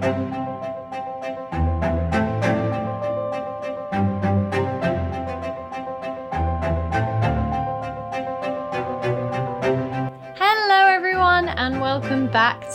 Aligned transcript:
back 0.00 0.39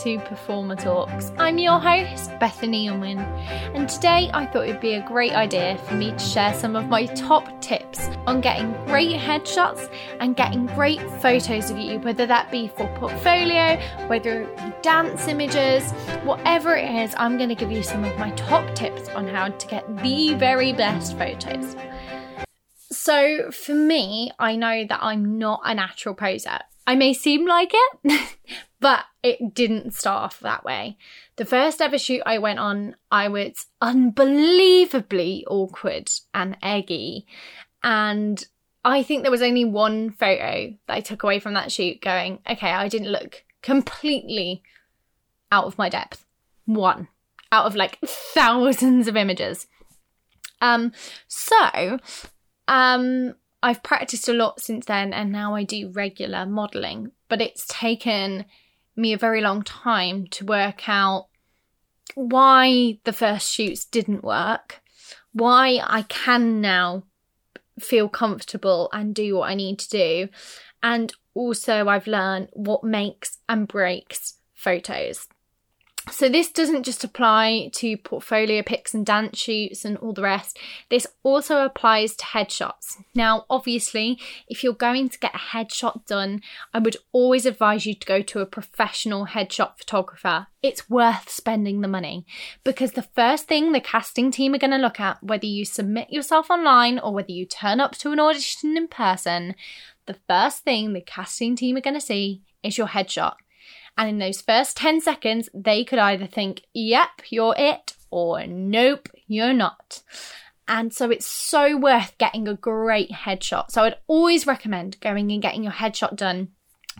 to 0.05 0.19
Performer 0.19 0.75
Talks. 0.75 1.31
I'm 1.39 1.57
your 1.57 1.79
host, 1.79 2.29
Bethany 2.39 2.87
Unwin, 2.87 3.17
and 3.17 3.89
today 3.89 4.29
I 4.35 4.45
thought 4.45 4.67
it 4.67 4.73
would 4.73 4.79
be 4.79 4.93
a 4.93 5.07
great 5.07 5.31
idea 5.31 5.79
for 5.87 5.95
me 5.95 6.11
to 6.11 6.19
share 6.19 6.53
some 6.53 6.75
of 6.75 6.87
my 6.89 7.07
top 7.07 7.59
tips 7.59 8.07
on 8.27 8.39
getting 8.39 8.71
great 8.85 9.19
headshots 9.19 9.91
and 10.19 10.35
getting 10.35 10.67
great 10.67 11.01
photos 11.23 11.71
of 11.71 11.79
you, 11.79 11.97
whether 12.01 12.27
that 12.27 12.51
be 12.51 12.67
for 12.67 12.87
portfolio, 12.99 13.81
whether 14.05 14.43
it 14.43 14.57
be 14.57 14.71
dance 14.83 15.27
images, 15.27 15.91
whatever 16.23 16.75
it 16.75 16.87
is, 17.03 17.15
I'm 17.17 17.37
going 17.37 17.49
to 17.49 17.55
give 17.55 17.71
you 17.71 17.81
some 17.81 18.03
of 18.03 18.15
my 18.19 18.29
top 18.33 18.75
tips 18.75 19.09
on 19.09 19.27
how 19.27 19.47
to 19.47 19.67
get 19.67 19.87
the 20.03 20.35
very 20.35 20.71
best 20.71 21.17
photos. 21.17 21.75
So, 22.91 23.49
for 23.49 23.73
me, 23.73 24.29
I 24.37 24.55
know 24.55 24.85
that 24.87 24.99
I'm 25.01 25.39
not 25.39 25.61
a 25.65 25.73
natural 25.73 26.13
poser. 26.13 26.59
I 26.85 26.93
may 26.93 27.13
seem 27.13 27.47
like 27.47 27.71
it, 27.73 28.37
but 28.85 29.05
it 29.23 29.55
didn't 29.55 29.95
start 29.95 30.25
off 30.25 30.39
that 30.41 30.63
way. 30.63 30.95
The 31.37 31.45
first 31.45 31.81
ever 31.81 31.97
shoot 31.97 32.21
I 32.23 32.37
went 32.37 32.59
on, 32.59 32.95
I 33.11 33.29
was 33.29 33.65
unbelievably 33.81 35.43
awkward 35.49 36.11
and 36.35 36.55
eggy. 36.61 37.25
And 37.81 38.45
I 38.83 39.01
think 39.01 39.23
there 39.23 39.31
was 39.31 39.41
only 39.41 39.65
one 39.65 40.11
photo 40.11 40.75
that 40.85 40.93
I 40.93 41.01
took 41.01 41.23
away 41.23 41.39
from 41.39 41.55
that 41.55 41.71
shoot 41.71 41.99
going, 41.99 42.37
okay, 42.47 42.69
I 42.69 42.87
didn't 42.87 43.11
look 43.11 43.43
completely 43.63 44.61
out 45.51 45.65
of 45.65 45.79
my 45.79 45.89
depth. 45.89 46.23
One 46.65 47.07
out 47.51 47.65
of 47.65 47.75
like 47.75 47.97
thousands 48.05 49.07
of 49.07 49.17
images. 49.17 49.65
Um, 50.61 50.91
so, 51.27 51.97
um, 52.67 53.33
I've 53.63 53.81
practiced 53.81 54.29
a 54.29 54.33
lot 54.33 54.61
since 54.61 54.85
then 54.85 55.11
and 55.11 55.31
now 55.31 55.55
I 55.55 55.63
do 55.63 55.89
regular 55.89 56.45
modeling, 56.45 57.13
but 57.29 57.41
it's 57.41 57.65
taken 57.67 58.45
me 58.95 59.13
a 59.13 59.17
very 59.17 59.41
long 59.41 59.63
time 59.63 60.27
to 60.27 60.45
work 60.45 60.87
out 60.87 61.27
why 62.13 62.99
the 63.03 63.13
first 63.13 63.51
shoots 63.51 63.85
didn't 63.85 64.23
work, 64.23 64.81
why 65.33 65.79
I 65.83 66.03
can 66.03 66.61
now 66.61 67.03
feel 67.79 68.07
comfortable 68.07 68.89
and 68.93 69.13
do 69.13 69.35
what 69.35 69.49
I 69.49 69.55
need 69.55 69.79
to 69.79 69.89
do. 69.89 70.29
And 70.81 71.13
also, 71.33 71.87
I've 71.87 72.07
learned 72.07 72.49
what 72.53 72.83
makes 72.83 73.39
and 73.49 73.67
breaks 73.67 74.35
photos. 74.53 75.27
So 76.11 76.29
this 76.29 76.51
doesn't 76.51 76.83
just 76.83 77.03
apply 77.03 77.71
to 77.73 77.97
portfolio 77.97 78.61
pics 78.61 78.93
and 78.93 79.05
dance 79.05 79.39
shoots 79.39 79.83
and 79.83 79.97
all 79.97 80.13
the 80.13 80.21
rest. 80.21 80.57
This 80.89 81.07
also 81.23 81.65
applies 81.65 82.15
to 82.17 82.25
headshots. 82.25 83.03
Now, 83.15 83.45
obviously, 83.49 84.19
if 84.47 84.63
you're 84.63 84.73
going 84.73 85.09
to 85.09 85.19
get 85.19 85.33
a 85.33 85.39
headshot 85.39 86.05
done, 86.05 86.41
I 86.73 86.79
would 86.79 86.97
always 87.11 87.45
advise 87.45 87.85
you 87.85 87.95
to 87.95 88.07
go 88.07 88.21
to 88.21 88.39
a 88.39 88.45
professional 88.45 89.25
headshot 89.25 89.77
photographer. 89.77 90.47
It's 90.61 90.89
worth 90.89 91.29
spending 91.29 91.81
the 91.81 91.87
money 91.87 92.25
because 92.63 92.91
the 92.91 93.01
first 93.01 93.47
thing 93.47 93.71
the 93.71 93.81
casting 93.81 94.31
team 94.31 94.53
are 94.53 94.59
going 94.59 94.71
to 94.71 94.77
look 94.77 94.99
at, 94.99 95.21
whether 95.23 95.45
you 95.47 95.65
submit 95.65 96.11
yourself 96.11 96.49
online 96.49 96.99
or 96.99 97.13
whether 97.13 97.31
you 97.31 97.45
turn 97.45 97.79
up 97.79 97.97
to 97.97 98.11
an 98.11 98.19
audition 98.19 98.77
in 98.77 98.87
person, 98.87 99.55
the 100.05 100.17
first 100.27 100.63
thing 100.63 100.93
the 100.93 101.01
casting 101.01 101.55
team 101.55 101.77
are 101.77 101.81
going 101.81 101.95
to 101.95 102.01
see 102.01 102.43
is 102.63 102.77
your 102.77 102.87
headshot. 102.87 103.35
And 103.97 104.09
in 104.09 104.17
those 104.19 104.41
first 104.41 104.77
10 104.77 105.01
seconds, 105.01 105.49
they 105.53 105.83
could 105.83 105.99
either 105.99 106.27
think, 106.27 106.63
yep, 106.73 107.21
you're 107.29 107.55
it, 107.57 107.95
or 108.11 108.45
nope, 108.45 109.09
you're 109.27 109.53
not. 109.53 110.03
And 110.67 110.93
so 110.93 111.11
it's 111.11 111.25
so 111.25 111.77
worth 111.77 112.17
getting 112.17 112.47
a 112.47 112.55
great 112.55 113.11
headshot. 113.11 113.71
So 113.71 113.83
I'd 113.83 113.97
always 114.07 114.47
recommend 114.47 114.99
going 114.99 115.31
and 115.31 115.41
getting 115.41 115.63
your 115.63 115.73
headshot 115.73 116.15
done 116.15 116.49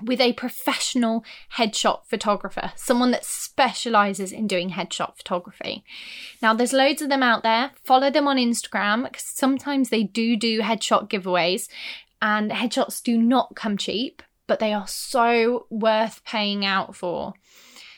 with 0.04 0.20
a 0.20 0.34
professional 0.34 1.24
headshot 1.56 2.06
photographer, 2.06 2.72
someone 2.76 3.12
that 3.12 3.26
specializes 3.26 4.32
in 4.32 4.46
doing 4.46 4.72
headshot 4.72 5.16
photography. 5.18 5.84
Now, 6.42 6.54
there's 6.54 6.74
loads 6.74 7.02
of 7.02 7.10
them 7.10 7.24
out 7.24 7.44
there. 7.44 7.72
Follow 7.84 8.12
them 8.12 8.28
on 8.28 8.38
Instagram 8.38 9.04
because 9.04 9.24
sometimes 9.24 9.90
they 9.90 10.04
do 10.04 10.36
do 10.36 10.62
headshot 10.62 11.10
giveaways, 11.10 11.70
and 12.22 12.52
headshots 12.52 13.02
do 13.02 13.18
not 13.18 13.56
come 13.56 13.78
cheap 13.78 14.22
but 14.48 14.60
they 14.60 14.74
are 14.74 14.88
so 14.88 15.68
worth 15.70 16.24
paying 16.24 16.66
out 16.66 16.96
for. 16.96 17.34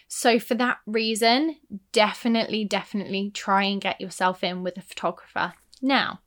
So, 0.08 0.40
for 0.40 0.56
that 0.56 0.78
reason, 0.86 1.58
definitely, 1.92 2.64
definitely 2.64 3.30
try 3.32 3.64
and 3.64 3.82
get 3.82 4.00
yourself 4.00 4.44
in 4.44 4.64
with 4.64 4.78
a 4.78 4.82
photographer. 4.82 5.54
Now, 5.82 6.22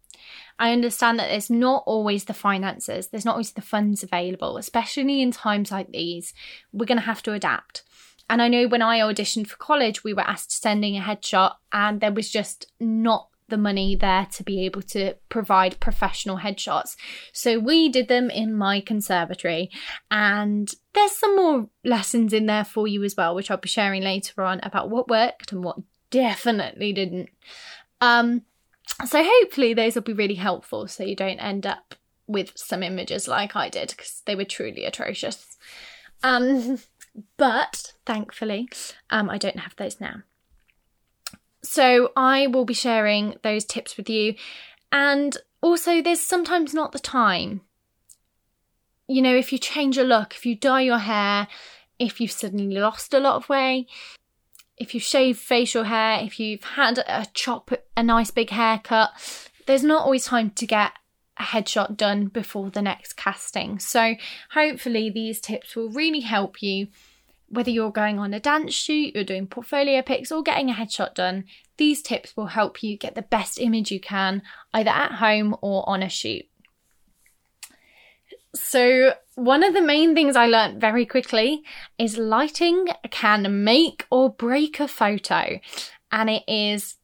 I 0.59 0.73
understand 0.73 1.19
that 1.19 1.29
there's 1.29 1.49
not 1.49 1.85
always 1.87 2.25
the 2.25 2.35
finances, 2.35 3.09
there's 3.09 3.25
not 3.25 3.33
always 3.33 3.53
the 3.53 3.63
funds 3.63 4.03
available, 4.03 4.59
especially 4.59 5.23
in 5.23 5.31
times 5.31 5.73
like 5.73 5.91
these. 5.91 6.35
We're 6.73 6.85
going 6.85 6.99
to 6.99 7.05
have 7.05 7.23
to 7.23 7.33
adapt. 7.33 7.83
And 8.29 8.43
I 8.43 8.49
know 8.49 8.69
when 8.69 8.83
I 8.83 9.01
auditioned 9.01 9.49
for 9.49 9.57
college, 9.57 10.05
we 10.05 10.13
were 10.13 10.21
asked 10.21 10.51
to 10.51 10.57
send 10.57 10.85
in 10.85 10.95
a 10.97 11.01
headshot, 11.01 11.55
and 11.73 12.01
there 12.01 12.13
was 12.13 12.31
just 12.31 12.71
not 12.79 13.30
the 13.51 13.59
money 13.59 13.95
there 13.95 14.27
to 14.33 14.43
be 14.43 14.65
able 14.65 14.83
to 14.83 15.15
provide 15.29 15.81
professional 15.81 16.39
headshots. 16.39 16.97
So 17.33 17.59
we 17.59 17.89
did 17.89 18.09
them 18.09 18.31
in 18.31 18.55
my 18.55 18.81
conservatory, 18.81 19.71
and 20.11 20.71
there's 20.95 21.17
some 21.17 21.37
more 21.37 21.69
lessons 21.85 22.33
in 22.33 22.47
there 22.47 22.65
for 22.65 22.89
you 22.89 23.05
as 23.05 23.17
well, 23.17 23.35
which 23.35 23.51
I'll 23.51 23.57
be 23.57 23.69
sharing 23.69 24.03
later 24.03 24.43
on 24.43 24.61
about 24.63 24.91
what 24.91 25.09
worked 25.09 25.53
and 25.53 25.63
what 25.63 25.79
definitely 26.11 26.93
didn't. 26.93 27.29
Um, 28.01 28.43
so 29.07 29.23
hopefully 29.25 29.75
those 29.75 29.95
will 29.95 30.03
be 30.03 30.13
really 30.13 30.35
helpful 30.35 30.87
so 30.89 31.05
you 31.05 31.17
don't 31.17 31.39
end 31.39 31.67
up 31.67 31.95
with 32.27 32.53
some 32.57 32.83
images 32.83 33.27
like 33.27 33.57
I 33.57 33.69
did 33.69 33.91
because 33.91 34.23
they 34.27 34.35
were 34.35 34.45
truly 34.45 34.85
atrocious. 34.85 35.57
Um, 36.23 36.79
but 37.37 37.95
thankfully, 38.07 38.69
um, 39.11 39.29
I 39.31 39.39
don't 39.39 39.59
have 39.59 39.77
those 39.77 40.01
now. 40.01 40.23
So 41.63 42.13
I 42.17 42.47
will 42.47 42.65
be 42.65 42.75
sharing 42.75 43.35
those 43.43 43.65
tips 43.65 43.97
with 43.97 44.09
you. 44.09 44.35
And 44.93 45.37
also, 45.61 46.01
there's 46.03 46.21
sometimes 46.21 46.75
not 46.75 46.93
the 46.93 46.99
time. 46.99 47.61
You 49.07 49.23
know, 49.23 49.37
if 49.37 49.53
you 49.53 49.59
change 49.59 49.97
your 49.97 50.07
look, 50.07 50.35
if 50.35 50.47
you 50.47 50.55
dye 50.55 50.83
your 50.83 50.99
hair, 50.99 51.49
if 51.99 52.21
you've 52.21 52.31
suddenly 52.33 52.77
lost 52.77 53.13
a 53.13 53.19
lot 53.19 53.37
of 53.37 53.49
weight, 53.49 53.89
if 54.79 54.95
you 54.95 55.01
shave 55.01 55.37
facial 55.39 55.85
hair, 55.85 56.21
if 56.23 56.41
you've 56.41 56.65
had 56.65 56.99
a 56.99 57.27
chop, 57.35 57.71
a 57.97 58.03
nice 58.03 58.31
big 58.31 58.51
haircut, 58.51 59.11
there's 59.67 59.85
not 59.85 60.05
always 60.05 60.25
time 60.25 60.51
to 60.53 60.67
get 60.67 60.93
a 61.39 61.43
headshot 61.43 61.97
done 61.97 62.27
before 62.27 62.71
the 62.71 62.83
next 62.83 63.17
casting. 63.17 63.79
So, 63.79 64.15
hopefully, 64.53 65.11
these 65.11 65.41
tips 65.41 65.77
will 65.77 65.91
really 65.91 66.21
help 66.21 66.63
you 66.63 66.89
whether 67.51 67.71
you're 67.71 67.91
going 67.91 68.19
on 68.19 68.33
a 68.33 68.41
dance 68.41 68.73
shoot, 68.73 69.15
you're 69.15 69.25
doing 69.25 69.47
portfolio 69.47 70.03
pics, 70.03 70.31
or 70.31 70.43
getting 70.43 70.71
a 70.71 70.75
headshot 70.75 71.15
done, 71.15 71.45
these 71.77 72.01
tips 72.01 72.37
will 72.37 72.47
help 72.47 72.83
you 72.83 72.97
get 72.97 73.15
the 73.15 73.23
best 73.23 73.59
image 73.61 73.91
you 73.91 74.01
can, 74.01 74.43
either 74.73 74.91
at 74.91 75.13
home 75.13 75.57
or 75.61 75.87
on 75.89 76.03
a 76.03 76.09
shoot. 76.09 76.45
So, 78.55 79.15
one 79.35 79.63
of 79.63 79.75
the 79.75 79.83
main 79.83 80.15
things 80.15 80.37
I 80.37 80.47
learned 80.47 80.81
very 80.81 81.07
quickly 81.07 81.63
is 81.99 82.19
lighting 82.19 82.89
can 83.11 83.65
make 83.65 84.07
or 84.11 84.31
break 84.31 84.79
a 84.81 84.89
photo, 84.89 85.61
and 86.13 86.31
it 86.31 86.45
is 86.47 86.97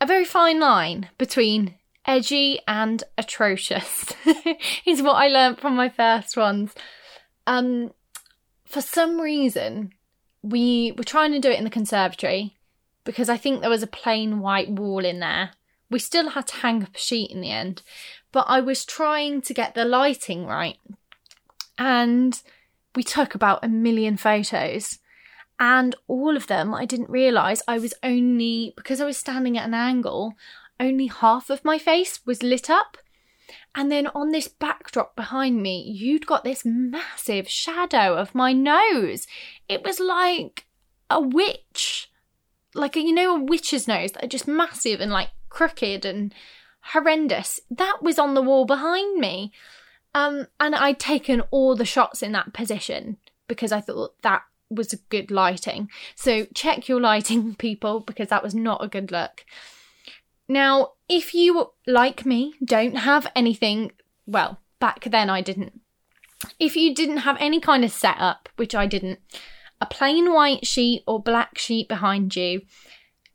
a 0.00 0.06
very 0.06 0.24
fine 0.24 0.60
line 0.60 1.10
between 1.18 1.74
edgy 2.06 2.60
and 2.66 3.04
atrocious, 3.18 4.14
is 4.86 5.02
what 5.02 5.16
I 5.16 5.28
learned 5.28 5.58
from 5.58 5.76
my 5.76 5.88
first 5.88 6.36
ones. 6.36 6.72
Um, 7.46 7.92
for 8.68 8.80
some 8.80 9.20
reason, 9.20 9.92
we 10.42 10.92
were 10.96 11.04
trying 11.04 11.32
to 11.32 11.40
do 11.40 11.50
it 11.50 11.58
in 11.58 11.64
the 11.64 11.70
conservatory 11.70 12.56
because 13.04 13.28
I 13.28 13.36
think 13.36 13.60
there 13.60 13.70
was 13.70 13.82
a 13.82 13.88
plain 13.88 14.40
white 14.40 14.70
wall 14.70 15.04
in 15.04 15.20
there. 15.20 15.50
We 15.90 15.98
still 15.98 16.30
had 16.30 16.46
to 16.48 16.56
hang 16.56 16.82
up 16.82 16.94
a 16.94 16.98
sheet 16.98 17.30
in 17.30 17.40
the 17.40 17.50
end, 17.50 17.82
but 18.30 18.44
I 18.46 18.60
was 18.60 18.84
trying 18.84 19.40
to 19.42 19.54
get 19.54 19.74
the 19.74 19.86
lighting 19.86 20.44
right. 20.46 20.76
And 21.78 22.40
we 22.94 23.02
took 23.02 23.34
about 23.34 23.64
a 23.64 23.68
million 23.68 24.16
photos. 24.16 24.98
And 25.58 25.94
all 26.06 26.36
of 26.36 26.46
them, 26.46 26.74
I 26.74 26.84
didn't 26.84 27.10
realise 27.10 27.62
I 27.66 27.78
was 27.78 27.94
only, 28.02 28.74
because 28.76 29.00
I 29.00 29.06
was 29.06 29.16
standing 29.16 29.56
at 29.56 29.66
an 29.66 29.74
angle, 29.74 30.34
only 30.78 31.06
half 31.06 31.50
of 31.50 31.64
my 31.64 31.78
face 31.78 32.20
was 32.26 32.42
lit 32.42 32.68
up. 32.68 32.98
And 33.78 33.92
then 33.92 34.08
on 34.08 34.32
this 34.32 34.48
backdrop 34.48 35.14
behind 35.14 35.62
me, 35.62 35.80
you'd 35.80 36.26
got 36.26 36.42
this 36.42 36.64
massive 36.64 37.48
shadow 37.48 38.16
of 38.16 38.34
my 38.34 38.52
nose. 38.52 39.28
It 39.68 39.84
was 39.84 40.00
like 40.00 40.66
a 41.08 41.20
witch. 41.20 42.10
Like, 42.74 42.96
a, 42.96 43.00
you 43.00 43.14
know, 43.14 43.36
a 43.36 43.40
witch's 43.40 43.86
nose 43.86 44.10
that 44.12 44.24
are 44.24 44.28
just 44.28 44.48
massive 44.48 45.00
and 45.00 45.12
like 45.12 45.28
crooked 45.48 46.04
and 46.04 46.34
horrendous. 46.92 47.60
That 47.70 47.98
was 48.02 48.18
on 48.18 48.34
the 48.34 48.42
wall 48.42 48.64
behind 48.64 49.20
me. 49.20 49.52
Um, 50.12 50.48
and 50.58 50.74
I'd 50.74 50.98
taken 50.98 51.42
all 51.52 51.76
the 51.76 51.84
shots 51.84 52.20
in 52.20 52.32
that 52.32 52.52
position 52.52 53.16
because 53.46 53.70
I 53.70 53.80
thought 53.80 54.20
that 54.22 54.42
was 54.68 54.92
good 55.08 55.30
lighting. 55.30 55.88
So 56.16 56.46
check 56.52 56.88
your 56.88 57.00
lighting, 57.00 57.54
people, 57.58 58.00
because 58.00 58.26
that 58.30 58.42
was 58.42 58.56
not 58.56 58.82
a 58.82 58.88
good 58.88 59.12
look. 59.12 59.44
Now, 60.48 60.92
if 61.08 61.34
you, 61.34 61.72
like 61.86 62.24
me, 62.24 62.54
don't 62.64 62.98
have 62.98 63.30
anything, 63.36 63.92
well, 64.26 64.60
back 64.80 65.04
then 65.10 65.28
I 65.28 65.42
didn't. 65.42 65.80
If 66.58 66.76
you 66.76 66.94
didn't 66.94 67.18
have 67.18 67.36
any 67.40 67.60
kind 67.60 67.84
of 67.84 67.90
setup, 67.90 68.48
which 68.56 68.74
I 68.74 68.86
didn't, 68.86 69.18
a 69.80 69.86
plain 69.86 70.32
white 70.32 70.66
sheet 70.66 71.02
or 71.06 71.22
black 71.22 71.58
sheet 71.58 71.88
behind 71.88 72.34
you, 72.34 72.62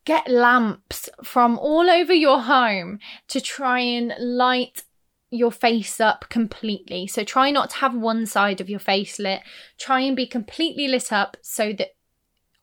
get 0.05 0.27
lamps 0.27 1.09
from 1.23 1.57
all 1.59 1.89
over 1.89 2.13
your 2.13 2.41
home 2.41 2.99
to 3.27 3.39
try 3.39 3.79
and 3.79 4.13
light 4.19 4.83
your 5.29 5.51
face 5.51 5.99
up 5.99 6.25
completely. 6.29 7.07
So 7.07 7.23
try 7.23 7.51
not 7.51 7.71
to 7.71 7.77
have 7.77 7.95
one 7.95 8.25
side 8.25 8.61
of 8.61 8.69
your 8.69 8.79
face 8.79 9.19
lit. 9.19 9.41
Try 9.79 10.01
and 10.01 10.15
be 10.15 10.27
completely 10.27 10.87
lit 10.87 11.11
up 11.11 11.37
so 11.41 11.73
that 11.73 11.95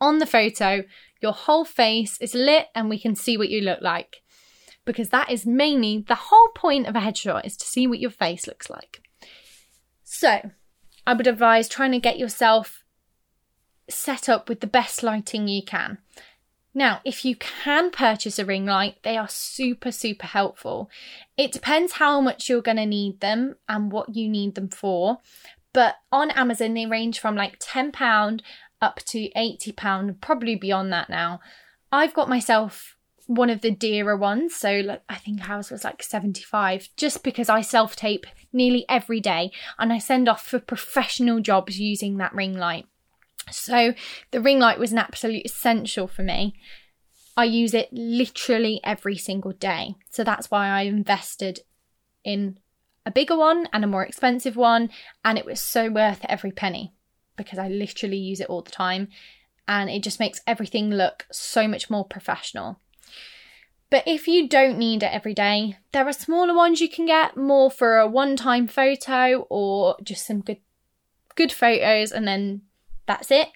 on 0.00 0.18
the 0.18 0.26
photo, 0.26 0.84
your 1.20 1.32
whole 1.32 1.64
face 1.64 2.18
is 2.20 2.34
lit 2.34 2.66
and 2.74 2.88
we 2.88 2.98
can 2.98 3.14
see 3.14 3.36
what 3.36 3.50
you 3.50 3.60
look 3.60 3.80
like. 3.82 4.22
Because 4.84 5.10
that 5.10 5.30
is 5.30 5.46
mainly 5.46 6.04
the 6.06 6.14
whole 6.14 6.48
point 6.48 6.86
of 6.86 6.96
a 6.96 7.00
headshot 7.00 7.44
is 7.44 7.56
to 7.58 7.66
see 7.66 7.86
what 7.86 8.00
your 8.00 8.10
face 8.10 8.46
looks 8.46 8.70
like. 8.70 9.02
So, 10.02 10.50
I 11.06 11.12
would 11.12 11.26
advise 11.26 11.68
trying 11.68 11.92
to 11.92 11.98
get 11.98 12.18
yourself 12.18 12.84
set 13.88 14.28
up 14.28 14.48
with 14.48 14.60
the 14.60 14.66
best 14.66 15.02
lighting 15.02 15.48
you 15.48 15.62
can. 15.62 15.98
Now, 16.72 17.00
if 17.04 17.24
you 17.24 17.34
can 17.34 17.90
purchase 17.90 18.38
a 18.38 18.44
ring 18.44 18.64
light, 18.64 18.96
they 19.02 19.16
are 19.16 19.28
super, 19.28 19.90
super 19.90 20.26
helpful. 20.26 20.88
It 21.36 21.52
depends 21.52 21.94
how 21.94 22.20
much 22.20 22.48
you're 22.48 22.62
going 22.62 22.76
to 22.76 22.86
need 22.86 23.20
them 23.20 23.56
and 23.68 23.90
what 23.90 24.14
you 24.14 24.28
need 24.28 24.54
them 24.54 24.68
for. 24.68 25.18
But 25.72 25.96
on 26.12 26.30
Amazon, 26.30 26.74
they 26.74 26.86
range 26.86 27.18
from 27.18 27.34
like 27.34 27.58
£10 27.58 28.40
up 28.80 29.00
to 29.06 29.28
£80, 29.36 30.20
probably 30.20 30.54
beyond 30.54 30.92
that 30.92 31.10
now. 31.10 31.40
I've 31.90 32.14
got 32.14 32.28
myself 32.28 32.96
one 33.30 33.48
of 33.48 33.60
the 33.60 33.70
dearer 33.70 34.16
ones, 34.16 34.56
so 34.56 34.98
I 35.08 35.14
think 35.14 35.48
ours 35.48 35.70
was 35.70 35.84
like 35.84 36.02
75, 36.02 36.88
just 36.96 37.22
because 37.22 37.48
I 37.48 37.60
self 37.60 37.94
tape 37.94 38.26
nearly 38.52 38.84
every 38.88 39.20
day 39.20 39.52
and 39.78 39.92
I 39.92 39.98
send 39.98 40.28
off 40.28 40.44
for 40.44 40.58
professional 40.58 41.38
jobs 41.38 41.78
using 41.78 42.16
that 42.16 42.34
ring 42.34 42.58
light. 42.58 42.86
So 43.48 43.94
the 44.32 44.40
ring 44.40 44.58
light 44.58 44.80
was 44.80 44.90
an 44.90 44.98
absolute 44.98 45.44
essential 45.44 46.08
for 46.08 46.24
me. 46.24 46.56
I 47.36 47.44
use 47.44 47.72
it 47.72 47.88
literally 47.92 48.80
every 48.82 49.16
single 49.16 49.52
day. 49.52 49.94
So 50.10 50.24
that's 50.24 50.50
why 50.50 50.66
I 50.66 50.82
invested 50.82 51.60
in 52.24 52.58
a 53.06 53.12
bigger 53.12 53.36
one 53.36 53.68
and 53.72 53.84
a 53.84 53.88
more 53.88 54.04
expensive 54.04 54.56
one. 54.56 54.90
And 55.24 55.38
it 55.38 55.46
was 55.46 55.60
so 55.60 55.88
worth 55.88 56.24
every 56.28 56.50
penny 56.50 56.94
because 57.36 57.60
I 57.60 57.68
literally 57.68 58.18
use 58.18 58.40
it 58.40 58.48
all 58.48 58.62
the 58.62 58.72
time. 58.72 59.06
And 59.68 59.88
it 59.88 60.02
just 60.02 60.18
makes 60.18 60.40
everything 60.48 60.90
look 60.90 61.26
so 61.30 61.68
much 61.68 61.88
more 61.88 62.04
professional. 62.04 62.80
But 63.90 64.04
if 64.06 64.28
you 64.28 64.48
don't 64.48 64.78
need 64.78 65.02
it 65.02 65.12
every 65.12 65.34
day, 65.34 65.76
there 65.92 66.06
are 66.06 66.12
smaller 66.12 66.54
ones 66.54 66.80
you 66.80 66.88
can 66.88 67.06
get 67.06 67.36
more 67.36 67.70
for 67.70 67.98
a 67.98 68.06
one 68.06 68.36
time 68.36 68.68
photo 68.68 69.46
or 69.50 69.96
just 70.02 70.26
some 70.26 70.40
good 70.40 70.58
good 71.34 71.52
photos 71.52 72.12
and 72.12 72.26
then 72.26 72.62
that's 73.06 73.32
it. 73.32 73.48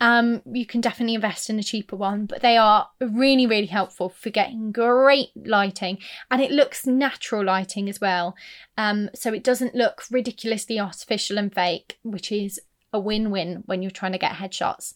Um, 0.00 0.40
you 0.46 0.64
can 0.64 0.80
definitely 0.80 1.16
invest 1.16 1.50
in 1.50 1.58
a 1.58 1.64
cheaper 1.64 1.96
one, 1.96 2.26
but 2.26 2.42
they 2.42 2.56
are 2.56 2.90
really, 3.00 3.44
really 3.44 3.66
helpful 3.66 4.08
for 4.08 4.30
getting 4.30 4.70
great 4.70 5.30
lighting 5.34 5.98
and 6.30 6.40
it 6.40 6.52
looks 6.52 6.86
natural 6.86 7.44
lighting 7.44 7.88
as 7.88 8.00
well. 8.00 8.36
Um, 8.78 9.10
so 9.12 9.32
it 9.32 9.42
doesn't 9.42 9.74
look 9.74 10.04
ridiculously 10.12 10.78
artificial 10.78 11.38
and 11.38 11.52
fake, 11.52 11.98
which 12.04 12.30
is 12.30 12.60
a 12.92 13.00
win 13.00 13.32
win 13.32 13.64
when 13.66 13.82
you're 13.82 13.90
trying 13.90 14.12
to 14.12 14.18
get 14.18 14.34
headshots. 14.34 14.94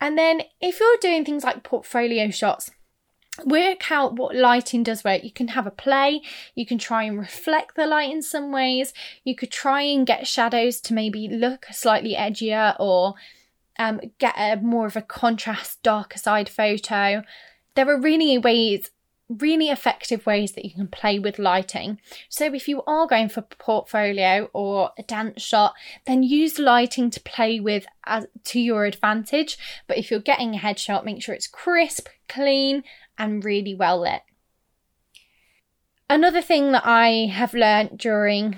And 0.00 0.18
then 0.18 0.42
if 0.60 0.80
you're 0.80 0.96
doing 1.00 1.24
things 1.24 1.44
like 1.44 1.62
portfolio 1.62 2.30
shots, 2.30 2.70
work 3.44 3.90
out 3.90 4.16
what 4.16 4.34
lighting 4.34 4.82
does 4.82 5.04
work. 5.04 5.24
You 5.24 5.32
can 5.32 5.48
have 5.48 5.66
a 5.66 5.70
play, 5.70 6.22
you 6.54 6.66
can 6.66 6.78
try 6.78 7.04
and 7.04 7.18
reflect 7.18 7.76
the 7.76 7.86
light 7.86 8.10
in 8.10 8.22
some 8.22 8.52
ways, 8.52 8.92
you 9.24 9.34
could 9.34 9.50
try 9.50 9.82
and 9.82 10.06
get 10.06 10.26
shadows 10.26 10.80
to 10.82 10.94
maybe 10.94 11.28
look 11.28 11.66
slightly 11.70 12.14
edgier 12.14 12.76
or 12.78 13.14
um, 13.78 14.00
get 14.18 14.34
a 14.36 14.56
more 14.60 14.86
of 14.86 14.96
a 14.96 15.02
contrast, 15.02 15.82
darker 15.82 16.18
side 16.18 16.48
photo. 16.48 17.22
There 17.74 17.88
are 17.88 18.00
really 18.00 18.36
ways, 18.36 18.90
really 19.28 19.68
effective 19.68 20.26
ways 20.26 20.52
that 20.52 20.64
you 20.64 20.72
can 20.72 20.88
play 20.88 21.18
with 21.18 21.38
lighting. 21.38 22.00
So 22.28 22.52
if 22.52 22.66
you 22.66 22.82
are 22.86 23.06
going 23.06 23.28
for 23.28 23.42
portfolio 23.42 24.50
or 24.52 24.90
a 24.98 25.02
dance 25.04 25.42
shot, 25.42 25.74
then 26.06 26.22
use 26.22 26.58
lighting 26.58 27.10
to 27.10 27.20
play 27.20 27.60
with 27.60 27.86
as, 28.04 28.26
to 28.44 28.60
your 28.60 28.84
advantage. 28.84 29.56
But 29.86 29.98
if 29.98 30.10
you're 30.10 30.20
getting 30.20 30.56
a 30.56 30.58
headshot, 30.58 31.04
make 31.04 31.22
sure 31.22 31.34
it's 31.34 31.46
crisp, 31.46 32.08
clean, 32.28 32.84
and 33.16 33.44
really 33.44 33.74
well 33.74 34.00
lit. 34.00 34.22
Another 36.10 36.40
thing 36.40 36.72
that 36.72 36.86
I 36.86 37.26
have 37.32 37.52
learned 37.52 37.98
during 37.98 38.56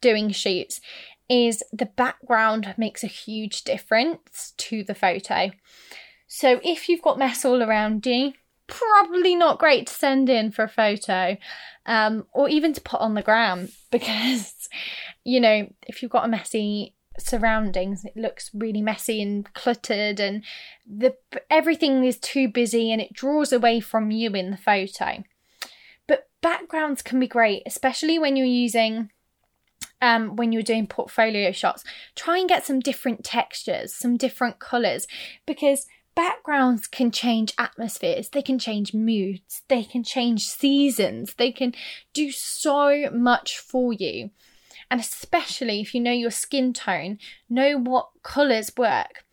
doing 0.00 0.30
shoots 0.30 0.80
is 1.28 1.62
the 1.72 1.86
background 1.86 2.74
makes 2.76 3.04
a 3.04 3.08
huge 3.08 3.62
difference 3.62 4.52
to 4.58 4.82
the 4.82 4.94
photo. 4.94 5.50
So 6.26 6.60
if 6.62 6.88
you've 6.88 7.02
got 7.02 7.18
mess 7.18 7.44
all 7.44 7.62
around 7.62 8.04
you, 8.04 8.32
probably 8.66 9.34
not 9.34 9.58
great 9.58 9.86
to 9.86 9.92
send 9.92 10.28
in 10.28 10.50
for 10.50 10.64
a 10.64 10.68
photo 10.68 11.36
um, 11.86 12.26
or 12.32 12.48
even 12.48 12.72
to 12.72 12.80
put 12.80 13.00
on 13.00 13.14
the 13.14 13.22
gram 13.22 13.68
because, 13.90 14.68
you 15.24 15.40
know, 15.40 15.68
if 15.86 16.02
you've 16.02 16.10
got 16.10 16.24
a 16.24 16.28
messy 16.28 16.94
surroundings 17.20 18.04
it 18.04 18.16
looks 18.16 18.50
really 18.54 18.82
messy 18.82 19.22
and 19.22 19.52
cluttered 19.54 20.20
and 20.20 20.42
the 20.86 21.14
everything 21.48 22.04
is 22.04 22.18
too 22.18 22.48
busy 22.48 22.92
and 22.92 23.00
it 23.00 23.12
draws 23.12 23.52
away 23.52 23.80
from 23.80 24.10
you 24.10 24.32
in 24.32 24.50
the 24.50 24.56
photo 24.56 25.22
but 26.06 26.28
backgrounds 26.40 27.02
can 27.02 27.20
be 27.20 27.28
great 27.28 27.62
especially 27.66 28.18
when 28.18 28.36
you're 28.36 28.46
using 28.46 29.10
um, 30.02 30.36
when 30.36 30.50
you're 30.50 30.62
doing 30.62 30.86
portfolio 30.86 31.52
shots 31.52 31.84
try 32.14 32.38
and 32.38 32.48
get 32.48 32.64
some 32.64 32.80
different 32.80 33.24
textures 33.24 33.94
some 33.94 34.16
different 34.16 34.58
colors 34.58 35.06
because 35.46 35.86
backgrounds 36.14 36.86
can 36.86 37.10
change 37.10 37.54
atmospheres, 37.58 38.28
they 38.28 38.42
can 38.42 38.58
change 38.58 38.92
moods, 38.92 39.62
they 39.68 39.82
can 39.82 40.04
change 40.04 40.42
seasons, 40.42 41.34
they 41.38 41.52
can 41.52 41.74
do 42.12 42.30
so 42.30 43.08
much 43.10 43.58
for 43.58 43.92
you. 43.92 44.30
And 44.90 45.00
especially 45.00 45.80
if 45.80 45.94
you 45.94 46.00
know 46.00 46.12
your 46.12 46.30
skin 46.30 46.72
tone, 46.72 47.18
know 47.48 47.78
what 47.78 48.10
colours 48.22 48.72
work. 48.76 49.24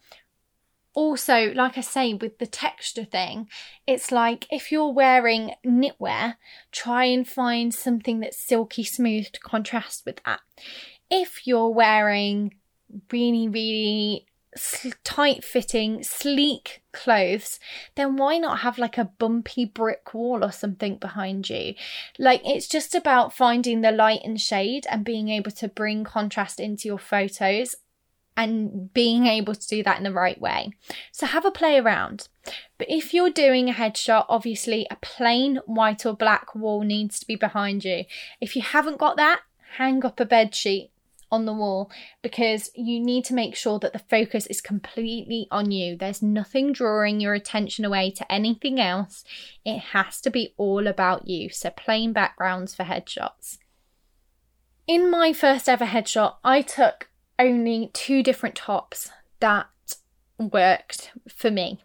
Also, 0.94 1.54
like 1.54 1.78
I 1.78 1.82
say, 1.82 2.14
with 2.14 2.40
the 2.40 2.48
texture 2.48 3.04
thing, 3.04 3.50
it's 3.86 4.12
like 4.12 4.48
if 4.52 4.72
you're 4.72 4.92
wearing 4.92 5.52
knitwear, 5.66 6.36
try 6.72 7.06
and 7.06 7.28
find 7.28 7.74
something 7.74 8.20
that's 8.20 8.40
silky 8.40 8.84
smooth 8.84 9.32
to 9.32 9.40
contrast 9.40 10.06
with 10.06 10.22
that. 10.26 10.40
If 11.10 11.46
you're 11.46 11.70
wearing 11.70 12.56
really, 13.12 13.48
really 13.48 14.28
tight 15.04 15.44
fitting, 15.44 16.04
sleek 16.04 16.82
clothes, 16.92 17.60
then 17.96 18.18
why 18.18 18.38
not 18.38 18.60
have 18.60 18.78
like 18.78 18.98
a 18.98 19.12
bumpy 19.18 19.66
brick 19.66 20.14
wall 20.14 20.44
or 20.44 20.52
something 20.52 20.98
behind 20.98 21.50
you? 21.50 21.76
Like 22.18 22.42
it's 22.46 22.68
just 22.68 22.96
about 22.96 23.34
finding 23.34 23.82
the 23.82 23.92
light 23.92 24.22
and 24.24 24.40
shade 24.40 24.86
and 24.90 25.06
being 25.06 25.30
able 25.30 25.52
to 25.52 25.68
bring 25.68 26.04
contrast 26.04 26.60
into 26.60 26.88
your 26.88 27.00
photos 27.00 27.76
and 28.36 28.94
being 28.94 29.26
able 29.26 29.56
to 29.56 29.68
do 29.68 29.82
that 29.84 29.98
in 29.98 30.04
the 30.04 30.12
right 30.12 30.40
way. 30.40 30.72
So 31.12 31.26
have 31.26 31.46
a 31.46 31.52
play 31.52 31.78
around. 31.78 32.28
But 32.78 32.90
if 32.90 33.14
you're 33.14 33.32
doing 33.32 33.68
a 33.68 33.74
headshot, 33.74 34.26
obviously 34.30 34.86
a 34.92 34.96
plain 34.98 35.60
white 35.66 36.06
or 36.06 36.16
black 36.16 36.54
wall 36.54 36.84
needs 36.84 37.20
to 37.20 37.28
be 37.28 37.36
behind 37.36 37.84
you. 37.84 38.06
If 38.40 38.56
you 38.56 38.62
haven't 38.62 39.00
got 39.00 39.18
that, 39.18 39.42
hang 39.78 40.06
up 40.06 40.20
a 40.20 40.26
bed 40.26 40.54
sheet 40.54 40.92
on 41.32 41.46
the 41.46 41.54
wall 41.54 41.92
because 42.22 42.70
you 42.76 43.00
need 43.00 43.26
to 43.26 43.34
make 43.34 43.56
sure 43.56 43.80
that 43.80 43.94
the 43.94 44.00
focus 44.00 44.48
is 44.48 44.62
completely 44.62 45.48
on 45.52 45.72
you. 45.72 45.98
There's 45.98 46.22
nothing 46.22 46.74
drawing 46.74 47.20
your 47.20 47.34
attention 47.34 47.86
away 47.86 48.12
to 48.12 48.32
anything 48.32 48.80
else. 48.80 49.24
It 49.66 49.80
has 49.80 50.22
to 50.22 50.30
be 50.30 50.54
all 50.58 50.88
about 50.88 51.28
you. 51.28 51.50
So, 51.50 51.70
plain 51.70 52.14
backgrounds 52.14 52.74
for 52.74 52.84
headshots. 52.84 53.58
In 54.88 55.12
my 55.12 55.34
first 55.34 55.68
ever 55.68 55.86
headshot, 55.86 56.36
I 56.44 56.62
took 56.62 57.10
only 57.38 57.92
two 57.94 58.24
different 58.24 58.56
tops 58.56 59.12
that 59.40 59.68
worked 60.40 61.12
for 61.28 61.52
me. 61.52 61.80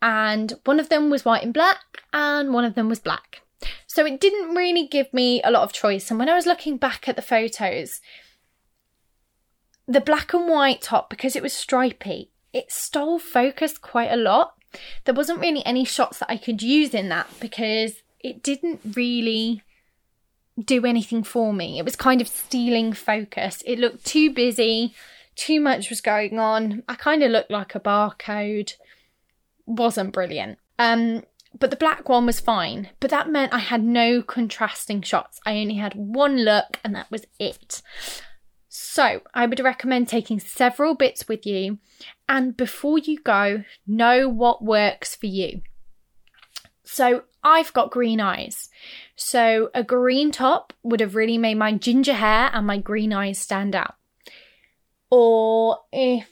And 0.00 0.54
one 0.64 0.78
of 0.78 0.88
them 0.88 1.10
was 1.10 1.24
white 1.24 1.42
and 1.42 1.54
black, 1.54 2.02
and 2.12 2.52
one 2.52 2.64
of 2.64 2.74
them 2.74 2.88
was 2.88 3.00
black. 3.00 3.42
So 3.86 4.06
it 4.06 4.20
didn't 4.20 4.54
really 4.54 4.86
give 4.86 5.12
me 5.12 5.42
a 5.42 5.50
lot 5.50 5.62
of 5.62 5.72
choice. 5.72 6.10
And 6.10 6.18
when 6.18 6.28
I 6.28 6.36
was 6.36 6.46
looking 6.46 6.76
back 6.76 7.08
at 7.08 7.16
the 7.16 7.22
photos, 7.22 8.00
the 9.88 10.00
black 10.00 10.34
and 10.34 10.48
white 10.48 10.82
top, 10.82 11.08
because 11.08 11.34
it 11.34 11.42
was 11.42 11.54
stripy, 11.54 12.30
it 12.52 12.70
stole 12.70 13.18
focus 13.18 13.78
quite 13.78 14.12
a 14.12 14.16
lot. 14.16 14.54
There 15.04 15.14
wasn't 15.14 15.40
really 15.40 15.64
any 15.64 15.84
shots 15.84 16.18
that 16.18 16.30
I 16.30 16.36
could 16.36 16.62
use 16.62 16.92
in 16.92 17.08
that 17.08 17.26
because 17.40 18.02
it 18.20 18.42
didn't 18.42 18.80
really 18.94 19.62
do 20.62 20.84
anything 20.84 21.22
for 21.22 21.54
me. 21.54 21.78
It 21.78 21.84
was 21.84 21.96
kind 21.96 22.20
of 22.20 22.28
stealing 22.28 22.92
focus. 22.92 23.62
It 23.64 23.78
looked 23.78 24.04
too 24.04 24.30
busy, 24.30 24.94
too 25.36 25.60
much 25.60 25.88
was 25.88 26.02
going 26.02 26.38
on. 26.38 26.82
I 26.86 26.94
kind 26.94 27.22
of 27.22 27.30
looked 27.30 27.50
like 27.50 27.74
a 27.74 27.80
barcode. 27.80 28.74
Wasn't 29.66 30.12
brilliant. 30.12 30.58
Um, 30.78 31.22
but 31.58 31.70
the 31.70 31.76
black 31.76 32.08
one 32.08 32.26
was 32.26 32.40
fine. 32.40 32.90
But 33.00 33.10
that 33.10 33.30
meant 33.30 33.54
I 33.54 33.58
had 33.58 33.82
no 33.82 34.20
contrasting 34.20 35.00
shots. 35.00 35.40
I 35.46 35.58
only 35.58 35.76
had 35.76 35.94
one 35.94 36.44
look, 36.44 36.78
and 36.84 36.94
that 36.94 37.10
was 37.10 37.24
it. 37.38 37.80
So, 38.98 39.22
I 39.32 39.46
would 39.46 39.60
recommend 39.60 40.08
taking 40.08 40.40
several 40.40 40.96
bits 40.96 41.28
with 41.28 41.46
you, 41.46 41.78
and 42.28 42.56
before 42.56 42.98
you 42.98 43.20
go, 43.20 43.62
know 43.86 44.28
what 44.28 44.64
works 44.64 45.14
for 45.14 45.26
you. 45.26 45.62
So, 46.82 47.22
I've 47.44 47.72
got 47.72 47.92
green 47.92 48.20
eyes. 48.20 48.68
So, 49.14 49.70
a 49.72 49.84
green 49.84 50.32
top 50.32 50.72
would 50.82 50.98
have 50.98 51.14
really 51.14 51.38
made 51.38 51.58
my 51.58 51.74
ginger 51.74 52.14
hair 52.14 52.50
and 52.52 52.66
my 52.66 52.78
green 52.78 53.12
eyes 53.12 53.38
stand 53.38 53.76
out. 53.76 53.94
Or 55.12 55.78
if 55.92 56.28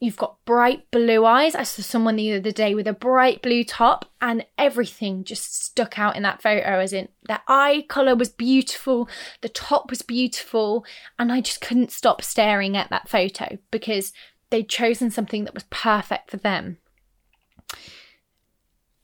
You've 0.00 0.16
got 0.16 0.42
bright 0.46 0.90
blue 0.90 1.26
eyes. 1.26 1.54
I 1.54 1.62
saw 1.62 1.82
someone 1.82 2.16
the 2.16 2.32
other 2.32 2.50
day 2.50 2.74
with 2.74 2.88
a 2.88 2.94
bright 2.94 3.42
blue 3.42 3.64
top, 3.64 4.06
and 4.22 4.46
everything 4.56 5.24
just 5.24 5.62
stuck 5.62 5.98
out 5.98 6.16
in 6.16 6.22
that 6.22 6.40
photo. 6.40 6.80
As 6.80 6.94
in, 6.94 7.08
their 7.28 7.42
eye 7.46 7.84
colour 7.86 8.16
was 8.16 8.30
beautiful, 8.30 9.10
the 9.42 9.50
top 9.50 9.90
was 9.90 10.00
beautiful, 10.00 10.86
and 11.18 11.30
I 11.30 11.42
just 11.42 11.60
couldn't 11.60 11.92
stop 11.92 12.22
staring 12.22 12.78
at 12.78 12.88
that 12.88 13.10
photo 13.10 13.58
because 13.70 14.14
they'd 14.48 14.70
chosen 14.70 15.10
something 15.10 15.44
that 15.44 15.54
was 15.54 15.64
perfect 15.68 16.30
for 16.30 16.38
them. 16.38 16.78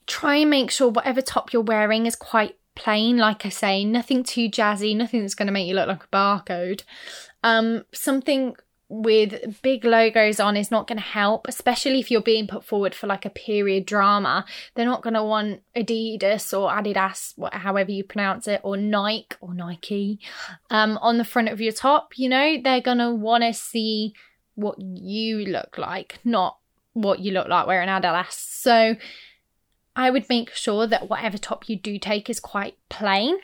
Try 0.06 0.36
and 0.36 0.50
make 0.50 0.70
sure 0.70 0.88
whatever 0.88 1.20
top 1.20 1.52
you're 1.52 1.60
wearing 1.60 2.06
is 2.06 2.16
quite 2.16 2.56
plain, 2.74 3.18
like 3.18 3.44
I 3.44 3.50
say, 3.50 3.84
nothing 3.84 4.24
too 4.24 4.48
jazzy, 4.48 4.96
nothing 4.96 5.20
that's 5.20 5.34
going 5.34 5.46
to 5.46 5.52
make 5.52 5.68
you 5.68 5.74
look 5.74 5.88
like 5.88 6.04
a 6.04 6.08
barcode. 6.08 6.84
Um, 7.42 7.84
something 7.92 8.56
with 8.88 9.60
big 9.62 9.84
logos 9.84 10.38
on 10.38 10.56
is 10.56 10.70
not 10.70 10.86
going 10.86 10.98
to 10.98 11.04
help, 11.04 11.48
especially 11.48 11.98
if 11.98 12.10
you're 12.10 12.20
being 12.20 12.46
put 12.46 12.64
forward 12.64 12.94
for 12.94 13.06
like 13.06 13.24
a 13.24 13.30
period 13.30 13.84
drama. 13.84 14.44
They're 14.74 14.84
not 14.84 15.02
going 15.02 15.14
to 15.14 15.24
want 15.24 15.62
Adidas 15.74 16.56
or 16.56 16.70
Adidas, 16.70 17.34
however 17.52 17.90
you 17.90 18.04
pronounce 18.04 18.46
it, 18.46 18.60
or 18.62 18.76
Nike 18.76 19.36
or 19.40 19.54
Nike 19.54 20.20
um, 20.70 20.98
on 20.98 21.18
the 21.18 21.24
front 21.24 21.48
of 21.48 21.60
your 21.60 21.72
top. 21.72 22.16
You 22.16 22.28
know, 22.28 22.58
they're 22.62 22.80
going 22.80 22.98
to 22.98 23.12
want 23.12 23.42
to 23.42 23.52
see 23.52 24.14
what 24.54 24.78
you 24.78 25.44
look 25.46 25.78
like, 25.78 26.18
not 26.24 26.58
what 26.92 27.18
you 27.18 27.32
look 27.32 27.48
like 27.48 27.66
wearing 27.66 27.88
Adidas. 27.88 28.32
So 28.32 28.96
I 29.96 30.10
would 30.10 30.28
make 30.28 30.52
sure 30.52 30.86
that 30.86 31.08
whatever 31.08 31.38
top 31.38 31.68
you 31.68 31.76
do 31.76 31.98
take 31.98 32.30
is 32.30 32.38
quite 32.38 32.76
plain. 32.88 33.38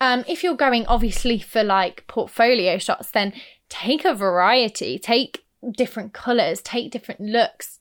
Um, 0.00 0.24
if 0.28 0.42
you're 0.44 0.54
going 0.54 0.86
obviously 0.86 1.38
for 1.38 1.64
like 1.64 2.06
portfolio 2.06 2.78
shots, 2.78 3.10
then 3.10 3.32
take 3.68 4.04
a 4.04 4.14
variety, 4.14 4.98
take 4.98 5.44
different 5.72 6.12
colours, 6.12 6.60
take 6.60 6.90
different 6.90 7.20
looks, 7.20 7.80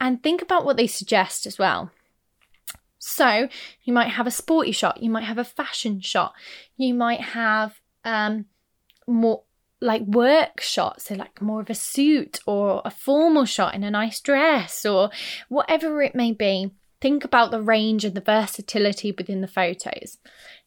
and 0.00 0.22
think 0.22 0.42
about 0.42 0.64
what 0.64 0.76
they 0.76 0.86
suggest 0.86 1.46
as 1.46 1.58
well. 1.58 1.90
So, 2.98 3.48
you 3.84 3.92
might 3.92 4.08
have 4.08 4.26
a 4.26 4.32
sporty 4.32 4.72
shot, 4.72 5.02
you 5.02 5.10
might 5.10 5.24
have 5.24 5.38
a 5.38 5.44
fashion 5.44 6.00
shot, 6.00 6.34
you 6.76 6.92
might 6.92 7.20
have 7.20 7.80
um, 8.04 8.46
more 9.06 9.42
like 9.80 10.02
work 10.02 10.60
shots, 10.60 11.04
so 11.04 11.14
like 11.14 11.40
more 11.40 11.60
of 11.60 11.70
a 11.70 11.74
suit 11.74 12.40
or 12.46 12.82
a 12.84 12.90
formal 12.90 13.44
shot 13.44 13.74
in 13.74 13.84
a 13.84 13.90
nice 13.90 14.20
dress 14.20 14.84
or 14.84 15.10
whatever 15.48 16.02
it 16.02 16.14
may 16.14 16.32
be. 16.32 16.72
Think 17.00 17.24
about 17.24 17.50
the 17.50 17.62
range 17.62 18.04
and 18.04 18.14
the 18.14 18.20
versatility 18.20 19.12
within 19.12 19.40
the 19.40 19.48
photos. 19.48 20.18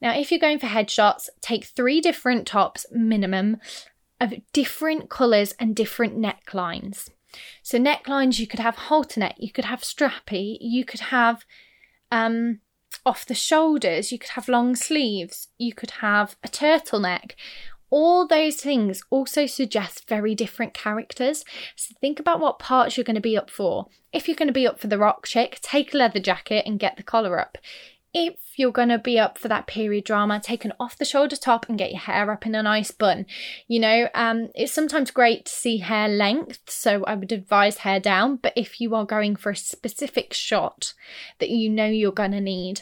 Now, 0.02 0.18
if 0.18 0.32
you're 0.32 0.40
going 0.40 0.60
for 0.60 0.68
headshots, 0.68 1.30
take 1.42 1.66
three 1.66 2.02
different 2.02 2.46
tops 2.48 2.86
minimum 2.92 3.58
of 4.22 4.34
different 4.54 5.10
colours 5.10 5.54
and 5.60 5.76
different 5.76 6.18
necklines. 6.18 7.10
So 7.64 7.78
necklines, 7.78 8.40
you 8.40 8.48
could 8.48 8.60
have 8.60 8.76
halter 8.76 9.20
neck, 9.20 9.36
you 9.38 9.52
could 9.52 9.66
have 9.66 9.82
strappy, 9.82 10.58
you 10.60 10.84
could 10.84 11.00
have 11.00 11.46
um, 12.12 12.60
off 13.06 13.26
the 13.26 13.36
shoulders, 13.36 14.12
you 14.12 14.20
could 14.20 14.32
have 14.32 14.48
long 14.48 14.76
sleeves, 14.76 15.48
you 15.58 15.74
could 15.74 15.92
have 15.92 16.36
a 16.44 16.48
turtleneck. 16.48 17.34
All 17.90 18.28
those 18.28 18.58
things 18.58 19.02
also 19.10 19.46
suggest 19.46 20.08
very 20.08 20.36
different 20.36 20.74
characters. 20.74 21.44
So 21.76 21.96
think 22.00 22.20
about 22.20 22.40
what 22.40 22.60
parts 22.60 22.98
you're 22.98 23.04
going 23.04 23.16
to 23.16 23.22
be 23.22 23.38
up 23.38 23.50
for. 23.50 23.88
If 24.14 24.28
you're 24.28 24.36
going 24.36 24.48
to 24.48 24.54
be 24.54 24.68
up 24.68 24.80
for 24.80 24.88
the 24.88 24.98
rock 24.98 25.26
chick, 25.26 25.60
take 25.62 25.94
a 25.94 25.98
leather 25.98 26.20
jacket 26.20 26.64
and 26.66 26.80
get 26.80 26.98
the 26.98 27.04
collar 27.04 27.40
up 27.40 27.58
if 28.14 28.58
you're 28.58 28.72
going 28.72 28.90
to 28.90 28.98
be 28.98 29.20
up 29.20 29.38
for 29.38 29.48
that 29.48 29.68
period 29.68 30.04
drama, 30.04 30.40
take 30.40 30.66
an 30.66 30.74
off 30.80 30.98
the 30.98 31.06
shoulder 31.06 31.36
top 31.36 31.70
and 31.70 31.78
get 31.78 31.92
your 31.92 32.00
hair 32.00 32.32
up 32.32 32.46
in 32.46 32.56
a 32.56 32.64
nice 32.64 32.92
bun. 32.92 33.26
You 33.68 33.80
know, 33.80 34.10
um, 34.16 34.50
it's 34.56 34.74
sometimes 34.74 35.12
great 35.12 35.46
to 35.46 35.52
see 35.52 35.78
hair 35.78 36.08
length, 36.08 36.60
so 36.68 37.04
I 37.06 37.16
would 37.16 37.32
advise 37.32 37.78
hair 37.78 38.00
down. 38.00 38.38
But 38.38 38.54
if 38.56 38.82
you 38.82 38.96
are 38.96 39.06
going 39.06 39.36
for 39.36 39.52
a 39.52 39.56
specific 39.56 40.34
shot 40.34 40.94
that 41.40 41.50
you 41.50 41.70
know 41.70 41.86
you're 41.86 42.12
going 42.12 42.32
to 42.32 42.42
need, 42.42 42.82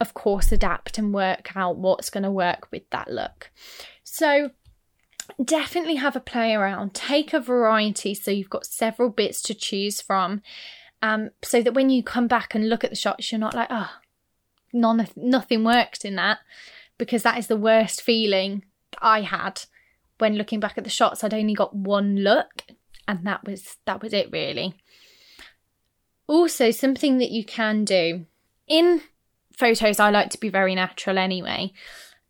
of 0.00 0.14
course, 0.14 0.50
adapt 0.50 0.98
and 0.98 1.14
work 1.14 1.56
out 1.56 1.76
what's 1.76 2.10
going 2.10 2.24
to 2.24 2.30
work 2.30 2.68
with 2.72 2.88
that 2.90 3.10
look. 3.10 3.50
So, 4.12 4.50
definitely 5.42 5.94
have 5.94 6.16
a 6.16 6.20
play 6.20 6.52
around, 6.52 6.94
take 6.94 7.32
a 7.32 7.40
variety 7.40 8.12
so 8.12 8.32
you've 8.32 8.50
got 8.50 8.66
several 8.66 9.08
bits 9.08 9.40
to 9.42 9.54
choose 9.54 10.00
from. 10.00 10.42
Um, 11.00 11.30
so 11.42 11.62
that 11.62 11.74
when 11.74 11.90
you 11.90 12.02
come 12.02 12.26
back 12.26 12.54
and 12.54 12.68
look 12.68 12.82
at 12.82 12.90
the 12.90 12.96
shots, 12.96 13.30
you're 13.30 13.38
not 13.38 13.54
like, 13.54 13.68
oh, 13.70 13.90
none 14.72 15.06
nothing 15.16 15.64
worked 15.64 16.04
in 16.04 16.16
that 16.16 16.38
because 16.98 17.22
that 17.22 17.38
is 17.38 17.46
the 17.46 17.56
worst 17.56 18.02
feeling 18.02 18.64
I 19.00 19.22
had 19.22 19.62
when 20.18 20.34
looking 20.34 20.60
back 20.60 20.76
at 20.76 20.84
the 20.84 20.90
shots. 20.90 21.22
I'd 21.22 21.32
only 21.32 21.54
got 21.54 21.74
one 21.74 22.16
look, 22.16 22.64
and 23.06 23.24
that 23.26 23.44
was 23.44 23.76
that 23.86 24.02
was 24.02 24.12
it 24.12 24.30
really. 24.30 24.74
Also, 26.26 26.72
something 26.72 27.18
that 27.18 27.30
you 27.30 27.44
can 27.44 27.84
do 27.84 28.26
in 28.66 29.02
photos, 29.56 30.00
I 30.00 30.10
like 30.10 30.30
to 30.30 30.38
be 30.38 30.48
very 30.48 30.74
natural 30.74 31.16
anyway. 31.16 31.72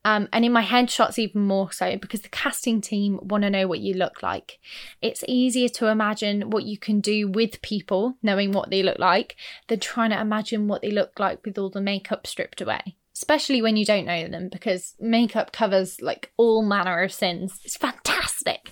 Um, 0.05 0.29
and 0.33 0.45
in 0.45 0.53
my 0.53 0.65
headshots, 0.65 1.19
even 1.19 1.43
more 1.43 1.73
so 1.73 1.97
because 1.97 2.23
the 2.23 2.31
casting 2.31 2.81
team 2.81 3.19
want 3.23 3.43
to 3.43 3.51
know 3.51 3.67
what 3.67 3.81
you 3.81 3.95
look 3.95 4.23
like. 4.23 4.59
It's 5.03 5.25
easier 5.29 5.69
to 5.71 5.89
imagine 5.89 6.51
what 6.51 6.65
you 6.65 6.79
can 6.79 7.01
do 7.01 7.29
with 7.29 7.61
people, 7.61 8.17
knowing 8.23 8.53
what 8.53 8.71
they 8.71 8.83
look 8.83 8.99
like, 8.99 9.37
than 9.69 9.81
trying 9.81 10.11
to 10.11 10.21
imagine 10.21 10.69
what 10.69 10.81
they 10.81 10.91
look 10.91 11.19
like 11.19 11.45
with 11.45 11.59
all 11.59 11.71
the 11.71 11.83
makeup 11.83 12.27
stripped 12.27 12.61
away. 12.61 12.97
Especially 13.15 13.61
when 13.61 13.77
you 13.77 13.85
don't 13.85 14.07
know 14.07 14.27
them, 14.29 14.49
because 14.49 14.95
makeup 14.99 15.53
covers 15.53 16.01
like 16.01 16.33
all 16.39 16.63
manner 16.63 17.03
of 17.03 17.13
sins. 17.13 17.61
It's 17.65 17.77
fantastic. 17.77 18.71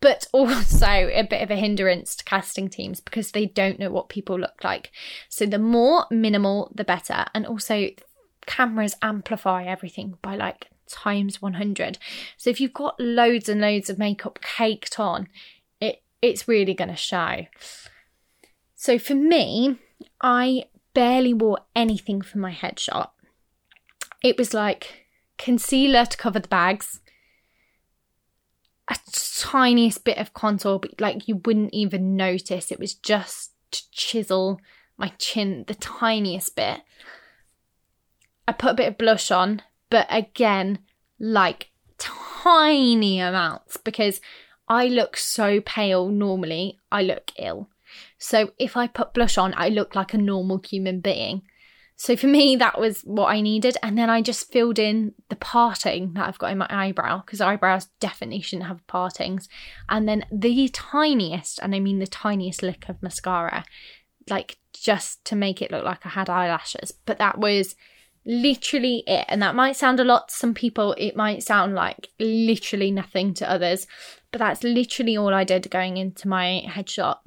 But 0.00 0.26
also 0.32 0.86
a 0.86 1.26
bit 1.28 1.42
of 1.42 1.50
a 1.50 1.56
hindrance 1.56 2.14
to 2.16 2.24
casting 2.24 2.68
teams 2.68 3.00
because 3.00 3.32
they 3.32 3.46
don't 3.46 3.80
know 3.80 3.90
what 3.90 4.08
people 4.08 4.38
look 4.38 4.62
like. 4.62 4.92
So 5.28 5.46
the 5.46 5.58
more 5.58 6.06
minimal, 6.10 6.72
the 6.74 6.84
better. 6.84 7.24
And 7.34 7.46
also, 7.46 7.88
cameras 8.46 8.96
amplify 9.02 9.64
everything 9.64 10.18
by 10.22 10.36
like 10.36 10.68
times 10.88 11.40
100. 11.40 11.98
So 12.36 12.50
if 12.50 12.60
you've 12.60 12.72
got 12.72 13.00
loads 13.00 13.48
and 13.48 13.60
loads 13.60 13.88
of 13.90 13.98
makeup 13.98 14.38
caked 14.42 14.98
on, 14.98 15.28
it 15.80 16.02
it's 16.20 16.48
really 16.48 16.74
going 16.74 16.90
to 16.90 16.96
show. 16.96 17.46
So 18.74 18.98
for 18.98 19.14
me, 19.14 19.78
I 20.20 20.64
barely 20.94 21.34
wore 21.34 21.58
anything 21.74 22.20
for 22.20 22.38
my 22.38 22.52
headshot. 22.52 23.10
It 24.22 24.36
was 24.36 24.52
like 24.52 25.06
concealer 25.38 26.04
to 26.04 26.16
cover 26.16 26.38
the 26.38 26.48
bags, 26.48 27.00
a 28.88 28.96
tiniest 29.12 30.04
bit 30.04 30.18
of 30.18 30.34
contour, 30.34 30.78
but 30.78 31.00
like 31.00 31.26
you 31.26 31.40
wouldn't 31.44 31.72
even 31.72 32.16
notice. 32.16 32.70
It 32.70 32.78
was 32.78 32.94
just 32.94 33.52
to 33.70 33.90
chisel 33.90 34.60
my 34.96 35.12
chin 35.18 35.64
the 35.66 35.74
tiniest 35.74 36.54
bit. 36.56 36.82
I 38.46 38.52
put 38.52 38.72
a 38.72 38.74
bit 38.74 38.88
of 38.88 38.98
blush 38.98 39.30
on, 39.30 39.62
but 39.90 40.06
again, 40.10 40.80
like 41.18 41.70
tiny 41.98 43.20
amounts 43.20 43.76
because 43.76 44.20
I 44.68 44.86
look 44.86 45.16
so 45.16 45.60
pale 45.60 46.08
normally, 46.08 46.78
I 46.90 47.02
look 47.02 47.30
ill. 47.38 47.68
So 48.18 48.52
if 48.58 48.76
I 48.76 48.86
put 48.86 49.14
blush 49.14 49.36
on, 49.38 49.54
I 49.56 49.68
look 49.68 49.94
like 49.94 50.14
a 50.14 50.18
normal 50.18 50.58
human 50.58 51.00
being. 51.00 51.42
So 51.96 52.16
for 52.16 52.26
me, 52.26 52.56
that 52.56 52.80
was 52.80 53.02
what 53.02 53.26
I 53.26 53.40
needed. 53.40 53.76
And 53.82 53.96
then 53.96 54.10
I 54.10 54.22
just 54.22 54.50
filled 54.50 54.78
in 54.78 55.14
the 55.28 55.36
parting 55.36 56.14
that 56.14 56.26
I've 56.26 56.38
got 56.38 56.50
in 56.50 56.58
my 56.58 56.66
eyebrow 56.68 57.22
because 57.24 57.40
eyebrows 57.40 57.88
definitely 58.00 58.40
shouldn't 58.40 58.66
have 58.66 58.84
partings. 58.88 59.48
And 59.88 60.08
then 60.08 60.24
the 60.32 60.68
tiniest, 60.72 61.60
and 61.62 61.74
I 61.74 61.80
mean 61.80 62.00
the 62.00 62.06
tiniest 62.06 62.62
lick 62.62 62.88
of 62.88 63.02
mascara, 63.02 63.64
like 64.28 64.58
just 64.72 65.24
to 65.26 65.36
make 65.36 65.62
it 65.62 65.70
look 65.70 65.84
like 65.84 66.04
I 66.04 66.08
had 66.08 66.28
eyelashes. 66.28 66.92
But 67.06 67.18
that 67.18 67.38
was 67.38 67.76
literally 68.24 69.04
it. 69.06 69.24
And 69.28 69.42
that 69.42 69.54
might 69.54 69.76
sound 69.76 70.00
a 70.00 70.04
lot 70.04 70.28
to 70.28 70.34
some 70.34 70.54
people, 70.54 70.94
it 70.98 71.16
might 71.16 71.42
sound 71.42 71.74
like 71.74 72.10
literally 72.18 72.90
nothing 72.90 73.34
to 73.34 73.50
others, 73.50 73.86
but 74.30 74.38
that's 74.38 74.64
literally 74.64 75.16
all 75.16 75.34
I 75.34 75.44
did 75.44 75.70
going 75.70 75.96
into 75.96 76.28
my 76.28 76.62
headshot. 76.66 77.18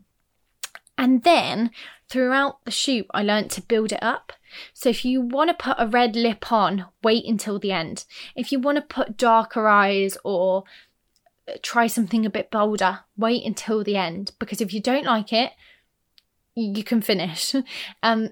And 0.98 1.24
then 1.24 1.72
throughout 2.10 2.64
the 2.66 2.72
shoot, 2.72 3.06
I 3.14 3.24
learned 3.24 3.52
to 3.52 3.62
build 3.62 3.92
it 3.92 4.02
up. 4.02 4.32
So 4.74 4.90
if 4.90 5.04
you 5.04 5.20
want 5.20 5.50
to 5.50 5.54
put 5.54 5.76
a 5.78 5.88
red 5.88 6.16
lip 6.16 6.52
on, 6.52 6.86
wait 7.04 7.26
until 7.26 7.60
the 7.60 7.74
end. 7.74 8.06
If 8.36 8.52
you 8.52 8.60
want 8.60 8.78
to 8.78 8.82
put 8.82 9.18
darker 9.18 9.68
eyes 9.68 10.18
or 10.24 10.64
try 11.62 11.88
something 11.88 12.26
a 12.26 12.30
bit 12.30 12.52
bolder. 12.52 13.02
Wait 13.18 13.46
until 13.46 13.84
the 13.84 13.98
end 13.98 14.32
because 14.40 14.62
if 14.62 14.74
you 14.74 14.82
don't 14.82 15.06
like 15.06 15.32
it, 15.32 15.52
you 16.56 16.84
can 16.84 17.02
finish. 17.02 17.54
Um, 18.04 18.30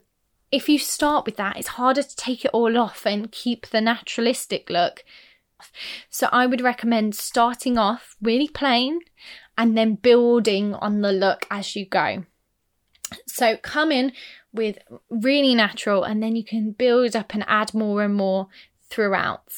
if 0.53 0.69
you 0.69 0.77
start 0.77 1.25
with 1.25 1.36
that, 1.38 1.57
it's 1.57 1.69
harder 1.69 2.03
to 2.03 2.15
take 2.15 2.45
it 2.45 2.51
all 2.53 2.77
off 2.77 3.07
and 3.07 3.31
keep 3.31 3.65
the 3.65 3.81
naturalistic 3.81 4.69
look. 4.69 5.03
So 6.12 6.29
I 6.31 6.45
would 6.45 6.62
recommend 6.62 7.15
starting 7.15 7.79
off 7.79 8.15
really 8.22 8.48
plain 8.48 9.00
and 9.57 9.75
then 9.75 9.95
building 9.95 10.75
on 10.75 11.01
the 11.01 11.12
look 11.12 11.48
as 11.50 11.75
you 11.75 11.88
go. 11.88 12.25
So 13.25 13.57
come 13.57 13.91
in 13.91 14.12
with 14.53 14.77
really 15.10 15.55
natural 15.55 16.03
and 16.03 16.22
then 16.22 16.36
you 16.36 16.43
can 16.43 16.72
build 16.72 17.15
up 17.15 17.33
and 17.33 17.43
add 17.48 17.74
more 17.74 18.03
and 18.03 18.13
more 18.13 18.48
throughout 18.91 19.51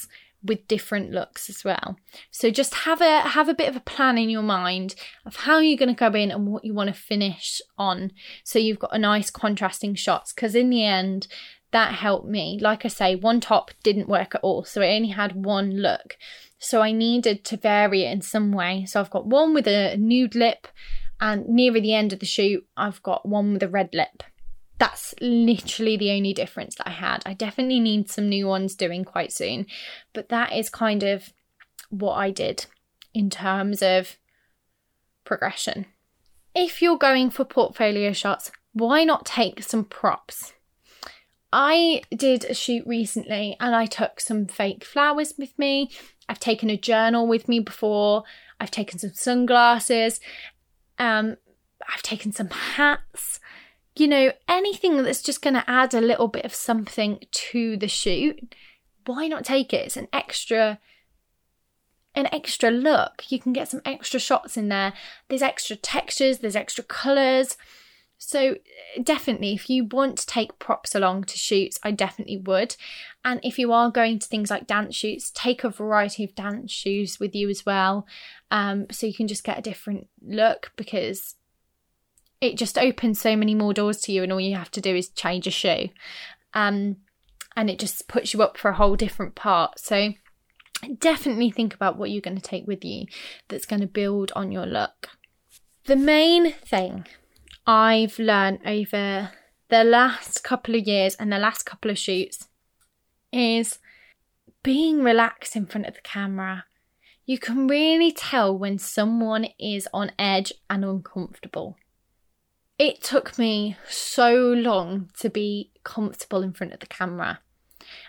with 0.45 0.67
different 0.67 1.11
looks 1.11 1.49
as 1.49 1.63
well. 1.63 1.97
So 2.31 2.49
just 2.49 2.73
have 2.73 3.01
a 3.01 3.21
have 3.21 3.49
a 3.49 3.53
bit 3.53 3.69
of 3.69 3.75
a 3.75 3.81
plan 3.81 4.17
in 4.17 4.29
your 4.29 4.43
mind 4.43 4.95
of 5.25 5.35
how 5.35 5.59
you're 5.59 5.77
going 5.77 5.93
to 5.93 6.09
go 6.09 6.15
in 6.17 6.31
and 6.31 6.47
what 6.47 6.63
you 6.63 6.73
want 6.73 6.87
to 6.87 6.93
finish 6.93 7.61
on. 7.77 8.11
So 8.43 8.59
you've 8.59 8.79
got 8.79 8.95
a 8.95 8.99
nice 8.99 9.29
contrasting 9.29 9.95
shots 9.95 10.33
because 10.33 10.55
in 10.55 10.69
the 10.69 10.85
end 10.85 11.27
that 11.71 11.95
helped 11.95 12.27
me. 12.27 12.57
Like 12.61 12.85
I 12.85 12.87
say, 12.87 13.15
one 13.15 13.41
top 13.41 13.71
didn't 13.83 14.07
work 14.07 14.33
at 14.33 14.41
all. 14.41 14.63
So 14.63 14.81
it 14.81 14.95
only 14.95 15.09
had 15.09 15.45
one 15.45 15.81
look. 15.81 16.15
So 16.57 16.81
I 16.81 16.93
needed 16.93 17.43
to 17.45 17.57
vary 17.57 18.03
it 18.03 18.11
in 18.11 18.21
some 18.21 18.53
way. 18.53 18.85
So 18.85 19.01
I've 19.01 19.09
got 19.09 19.27
one 19.27 19.53
with 19.53 19.67
a 19.67 19.97
nude 19.97 20.35
lip 20.35 20.67
and 21.19 21.47
nearer 21.47 21.79
the 21.79 21.93
end 21.93 22.13
of 22.13 22.19
the 22.19 22.25
shoot 22.25 22.65
I've 22.75 23.01
got 23.03 23.27
one 23.27 23.53
with 23.53 23.63
a 23.63 23.67
red 23.67 23.89
lip 23.93 24.23
that's 24.77 25.15
literally 25.21 25.97
the 25.97 26.11
only 26.11 26.33
difference 26.33 26.75
that 26.75 26.87
I 26.87 26.91
had. 26.91 27.23
I 27.25 27.33
definitely 27.33 27.79
need 27.79 28.09
some 28.09 28.27
new 28.27 28.47
ones 28.47 28.75
doing 28.75 29.05
quite 29.05 29.31
soon, 29.31 29.67
but 30.13 30.29
that 30.29 30.53
is 30.53 30.69
kind 30.69 31.03
of 31.03 31.31
what 31.89 32.15
I 32.15 32.31
did 32.31 32.65
in 33.13 33.29
terms 33.29 33.81
of 33.81 34.17
progression. 35.23 35.85
If 36.53 36.81
you're 36.81 36.97
going 36.97 37.29
for 37.29 37.45
portfolio 37.45 38.11
shots, 38.11 38.51
why 38.73 39.03
not 39.03 39.25
take 39.25 39.63
some 39.63 39.85
props? 39.85 40.53
I 41.51 42.01
did 42.13 42.43
a 42.45 42.53
shoot 42.53 42.85
recently 42.85 43.55
and 43.61 43.73
I 43.73 43.85
took 43.85 44.19
some 44.19 44.45
fake 44.45 44.83
flowers 44.83 45.33
with 45.37 45.57
me. 45.57 45.89
I've 46.27 46.39
taken 46.39 46.69
a 46.69 46.77
journal 46.77 47.27
with 47.27 47.47
me 47.47 47.59
before. 47.59 48.23
I've 48.59 48.71
taken 48.71 48.99
some 48.99 49.13
sunglasses. 49.13 50.19
Um, 50.99 51.37
I've 51.87 52.01
taken 52.01 52.33
some 52.33 52.49
hats 52.49 53.39
you 53.95 54.07
know, 54.07 54.31
anything 54.47 55.01
that's 55.03 55.21
just 55.21 55.41
going 55.41 55.53
to 55.53 55.69
add 55.69 55.93
a 55.93 56.01
little 56.01 56.27
bit 56.27 56.45
of 56.45 56.53
something 56.53 57.19
to 57.31 57.77
the 57.77 57.87
shoot, 57.87 58.55
why 59.05 59.27
not 59.27 59.45
take 59.45 59.73
it? 59.73 59.85
It's 59.85 59.97
an 59.97 60.07
extra 60.11 60.79
an 62.15 62.33
extra 62.33 62.71
look. 62.71 63.23
You 63.29 63.39
can 63.39 63.51
get 63.51 63.67
some 63.67 63.81
extra 63.83 64.19
shots 64.19 64.55
in 64.55 64.69
there. 64.69 64.93
There's 65.27 65.41
extra 65.41 65.75
textures, 65.75 66.39
there's 66.39 66.55
extra 66.55 66.83
colors. 66.83 67.57
So, 68.17 68.55
definitely, 69.03 69.53
if 69.53 69.69
you 69.69 69.83
want 69.83 70.17
to 70.19 70.25
take 70.25 70.57
props 70.57 70.95
along 70.95 71.25
to 71.25 71.37
shoots, 71.37 71.77
I 71.83 71.91
definitely 71.91 72.37
would. 72.37 72.77
And 73.25 73.41
if 73.43 73.59
you 73.59 73.73
are 73.73 73.91
going 73.91 74.19
to 74.19 74.27
things 74.27 74.49
like 74.49 74.67
dance 74.67 74.95
shoots, 74.95 75.31
take 75.35 75.65
a 75.65 75.69
variety 75.69 76.23
of 76.23 76.33
dance 76.33 76.71
shoes 76.71 77.19
with 77.19 77.35
you 77.35 77.49
as 77.49 77.65
well. 77.65 78.07
Um, 78.49 78.87
so 78.89 79.05
you 79.05 79.13
can 79.13 79.27
just 79.27 79.43
get 79.43 79.59
a 79.59 79.61
different 79.61 80.07
look 80.25 80.71
because 80.77 81.35
it 82.45 82.57
just 82.57 82.77
opens 82.77 83.19
so 83.19 83.35
many 83.35 83.55
more 83.55 83.73
doors 83.73 84.01
to 84.01 84.11
you, 84.11 84.23
and 84.23 84.31
all 84.31 84.39
you 84.39 84.55
have 84.55 84.71
to 84.71 84.81
do 84.81 84.95
is 84.95 85.09
change 85.09 85.47
a 85.47 85.51
shoe. 85.51 85.89
Um, 86.53 86.97
and 87.55 87.69
it 87.69 87.79
just 87.79 88.07
puts 88.07 88.33
you 88.33 88.41
up 88.41 88.57
for 88.57 88.69
a 88.69 88.75
whole 88.75 88.95
different 88.95 89.35
part. 89.35 89.79
So 89.79 90.13
definitely 90.99 91.51
think 91.51 91.73
about 91.73 91.97
what 91.97 92.11
you're 92.11 92.21
going 92.21 92.37
to 92.37 92.41
take 92.41 92.67
with 92.67 92.83
you 92.83 93.05
that's 93.47 93.65
going 93.65 93.81
to 93.81 93.87
build 93.87 94.31
on 94.35 94.51
your 94.51 94.65
look. 94.65 95.09
The 95.85 95.95
main 95.95 96.51
thing 96.51 97.05
I've 97.65 98.19
learned 98.19 98.59
over 98.65 99.31
the 99.69 99.83
last 99.83 100.43
couple 100.43 100.75
of 100.75 100.87
years 100.87 101.15
and 101.15 101.31
the 101.31 101.39
last 101.39 101.63
couple 101.63 101.91
of 101.91 101.97
shoots 101.97 102.47
is 103.31 103.79
being 104.63 105.01
relaxed 105.01 105.55
in 105.55 105.65
front 105.65 105.87
of 105.87 105.95
the 105.95 106.01
camera. 106.01 106.65
You 107.25 107.39
can 107.39 107.67
really 107.67 108.11
tell 108.11 108.55
when 108.55 108.77
someone 108.77 109.47
is 109.59 109.87
on 109.93 110.11
edge 110.19 110.53
and 110.69 110.83
uncomfortable 110.83 111.77
it 112.77 113.01
took 113.01 113.37
me 113.37 113.77
so 113.87 114.33
long 114.35 115.09
to 115.19 115.29
be 115.29 115.71
comfortable 115.83 116.41
in 116.41 116.53
front 116.53 116.73
of 116.73 116.79
the 116.79 116.87
camera. 116.87 117.39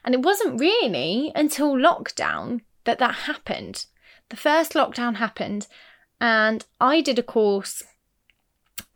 And 0.05 0.15
it 0.15 0.23
wasn't 0.23 0.61
really 0.61 1.33
until 1.35 1.75
lockdown 1.75 2.61
that 2.85 2.99
that 2.99 3.15
happened. 3.15 3.87
The 4.29 4.37
first 4.37 4.73
lockdown 4.73 5.17
happened, 5.17 5.69
and 6.21 6.65
I 6.81 7.01
did 7.01 7.19
a 7.19 7.23
course, 7.23 7.83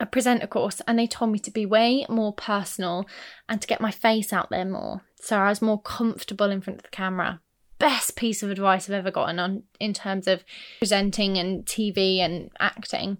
a 0.00 0.06
presenter 0.06 0.46
course, 0.46 0.80
and 0.88 0.98
they 0.98 1.06
told 1.06 1.30
me 1.30 1.38
to 1.40 1.50
be 1.50 1.66
way 1.66 2.04
more 2.08 2.32
personal 2.32 3.06
and 3.48 3.60
to 3.60 3.68
get 3.68 3.80
my 3.80 3.90
face 3.90 4.32
out 4.32 4.50
there 4.50 4.64
more. 4.64 5.02
So 5.20 5.36
I 5.36 5.50
was 5.50 5.62
more 5.62 5.80
comfortable 5.80 6.50
in 6.50 6.60
front 6.60 6.78
of 6.78 6.84
the 6.84 6.88
camera. 6.88 7.40
Best 7.78 8.16
piece 8.16 8.42
of 8.42 8.50
advice 8.50 8.88
I've 8.88 8.94
ever 8.94 9.10
gotten 9.10 9.38
on 9.38 9.62
in 9.78 9.92
terms 9.92 10.26
of 10.26 10.44
presenting 10.78 11.38
and 11.38 11.64
TV 11.64 12.18
and 12.18 12.50
acting 12.58 13.18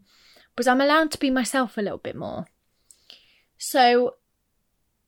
was 0.60 0.68
I'm 0.68 0.82
allowed 0.82 1.10
to 1.12 1.18
be 1.18 1.30
myself 1.30 1.78
a 1.78 1.80
little 1.80 1.96
bit 1.96 2.14
more. 2.14 2.44
So 3.56 4.16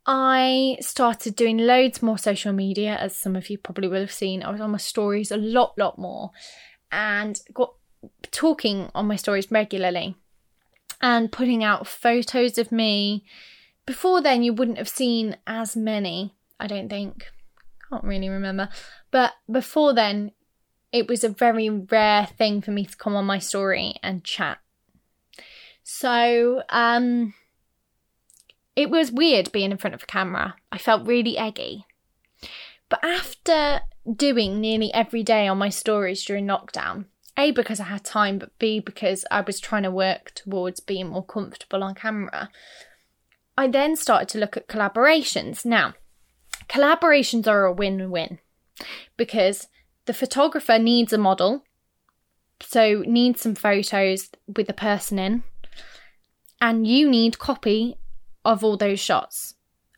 I 0.06 0.78
started 0.80 1.36
doing 1.36 1.58
loads 1.58 2.00
more 2.00 2.16
social 2.16 2.54
media, 2.54 2.96
as 2.96 3.14
some 3.14 3.36
of 3.36 3.50
you 3.50 3.58
probably 3.58 3.86
will 3.86 4.00
have 4.00 4.10
seen. 4.10 4.42
I 4.42 4.50
was 4.50 4.62
on 4.62 4.70
my 4.70 4.78
stories 4.78 5.30
a 5.30 5.36
lot, 5.36 5.76
lot 5.76 5.98
more, 5.98 6.30
and 6.90 7.38
got 7.52 7.74
talking 8.30 8.90
on 8.94 9.06
my 9.06 9.16
stories 9.16 9.50
regularly 9.50 10.16
and 11.02 11.30
putting 11.30 11.62
out 11.62 11.86
photos 11.86 12.56
of 12.56 12.72
me. 12.72 13.22
Before 13.84 14.22
then, 14.22 14.42
you 14.42 14.54
wouldn't 14.54 14.78
have 14.78 14.88
seen 14.88 15.36
as 15.46 15.76
many, 15.76 16.34
I 16.58 16.66
don't 16.66 16.88
think. 16.88 17.26
Can't 17.90 18.04
really 18.04 18.30
remember. 18.30 18.70
But 19.10 19.32
before 19.50 19.92
then, 19.92 20.32
it 20.92 21.08
was 21.08 21.22
a 21.24 21.28
very 21.28 21.68
rare 21.68 22.24
thing 22.24 22.62
for 22.62 22.70
me 22.70 22.86
to 22.86 22.96
come 22.96 23.14
on 23.14 23.26
my 23.26 23.38
story 23.38 23.96
and 24.02 24.24
chat 24.24 24.61
so, 25.82 26.62
um, 26.68 27.34
it 28.74 28.90
was 28.90 29.12
weird 29.12 29.52
being 29.52 29.70
in 29.70 29.78
front 29.78 29.94
of 29.94 30.02
a 30.02 30.06
camera. 30.06 30.56
I 30.70 30.78
felt 30.78 31.06
really 31.06 31.36
eggy. 31.36 31.86
But 32.88 33.04
after 33.04 33.80
doing 34.16 34.60
nearly 34.60 34.92
every 34.92 35.22
day 35.22 35.46
on 35.46 35.58
my 35.58 35.68
stories 35.68 36.24
during 36.24 36.46
lockdown, 36.46 37.06
A, 37.38 37.50
because 37.50 37.80
I 37.80 37.84
had 37.84 38.04
time, 38.04 38.38
but 38.38 38.58
B, 38.58 38.80
because 38.80 39.24
I 39.30 39.40
was 39.40 39.60
trying 39.60 39.82
to 39.84 39.90
work 39.90 40.32
towards 40.34 40.80
being 40.80 41.08
more 41.08 41.24
comfortable 41.24 41.82
on 41.82 41.94
camera, 41.94 42.50
I 43.56 43.68
then 43.68 43.96
started 43.96 44.28
to 44.30 44.38
look 44.38 44.56
at 44.56 44.68
collaborations. 44.68 45.64
Now, 45.64 45.94
collaborations 46.68 47.46
are 47.46 47.64
a 47.64 47.72
win 47.72 48.10
win 48.10 48.38
because 49.16 49.68
the 50.06 50.14
photographer 50.14 50.78
needs 50.78 51.12
a 51.12 51.18
model, 51.18 51.64
so 52.60 53.02
needs 53.06 53.42
some 53.42 53.54
photos 53.54 54.30
with 54.46 54.66
the 54.66 54.72
person 54.72 55.18
in 55.18 55.44
and 56.62 56.86
you 56.86 57.10
need 57.10 57.40
copy 57.40 57.98
of 58.44 58.62
all 58.62 58.76
those 58.76 59.00
shots. 59.00 59.56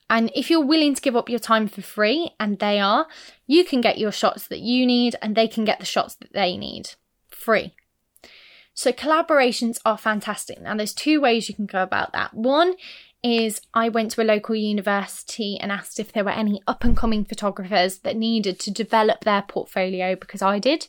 And 0.08 0.30
if 0.34 0.50
you're 0.50 0.64
willing 0.64 0.94
to 0.94 1.02
give 1.02 1.14
up 1.14 1.28
your 1.28 1.38
time 1.38 1.68
for 1.68 1.82
free, 1.82 2.30
and 2.40 2.58
they 2.58 2.80
are, 2.80 3.06
you 3.46 3.64
can 3.64 3.80
get 3.80 3.98
your 3.98 4.12
shots 4.12 4.48
that 4.48 4.60
you 4.60 4.86
need 4.86 5.14
and 5.22 5.36
they 5.36 5.46
can 5.46 5.64
get 5.64 5.78
the 5.78 5.86
shots 5.86 6.14
that 6.16 6.32
they 6.32 6.56
need 6.56 6.90
free. 7.28 7.74
So 8.72 8.92
collaborations 8.92 9.78
are 9.84 9.98
fantastic. 9.98 10.60
Now, 10.60 10.74
there's 10.74 10.94
two 10.94 11.20
ways 11.20 11.48
you 11.48 11.54
can 11.54 11.66
go 11.66 11.82
about 11.82 12.12
that. 12.12 12.34
One 12.34 12.74
is 13.22 13.60
I 13.72 13.88
went 13.88 14.10
to 14.12 14.22
a 14.22 14.24
local 14.24 14.54
university 14.54 15.58
and 15.58 15.72
asked 15.72 15.98
if 15.98 16.12
there 16.12 16.24
were 16.24 16.30
any 16.30 16.60
up 16.66 16.84
and 16.84 16.94
coming 16.94 17.24
photographers 17.24 17.98
that 17.98 18.16
needed 18.16 18.58
to 18.60 18.70
develop 18.70 19.24
their 19.24 19.42
portfolio 19.42 20.14
because 20.14 20.42
I 20.42 20.58
did. 20.58 20.88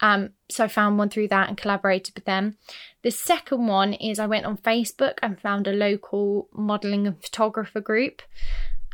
Um, 0.00 0.30
so 0.48 0.64
I 0.64 0.68
found 0.68 0.96
one 0.96 1.10
through 1.10 1.28
that 1.28 1.48
and 1.48 1.58
collaborated 1.58 2.14
with 2.14 2.24
them. 2.24 2.56
The 3.04 3.10
second 3.10 3.66
one 3.66 3.92
is 3.92 4.18
I 4.18 4.26
went 4.26 4.46
on 4.46 4.56
Facebook 4.56 5.18
and 5.22 5.38
found 5.38 5.68
a 5.68 5.72
local 5.72 6.48
modelling 6.54 7.06
and 7.06 7.22
photographer 7.22 7.80
group 7.80 8.22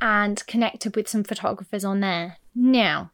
and 0.01 0.45
connected 0.49 0.97
with 0.97 1.09
some 1.09 1.23
photographers 1.23 1.85
on 1.85 2.01
there. 2.01 2.39
Now, 2.53 3.13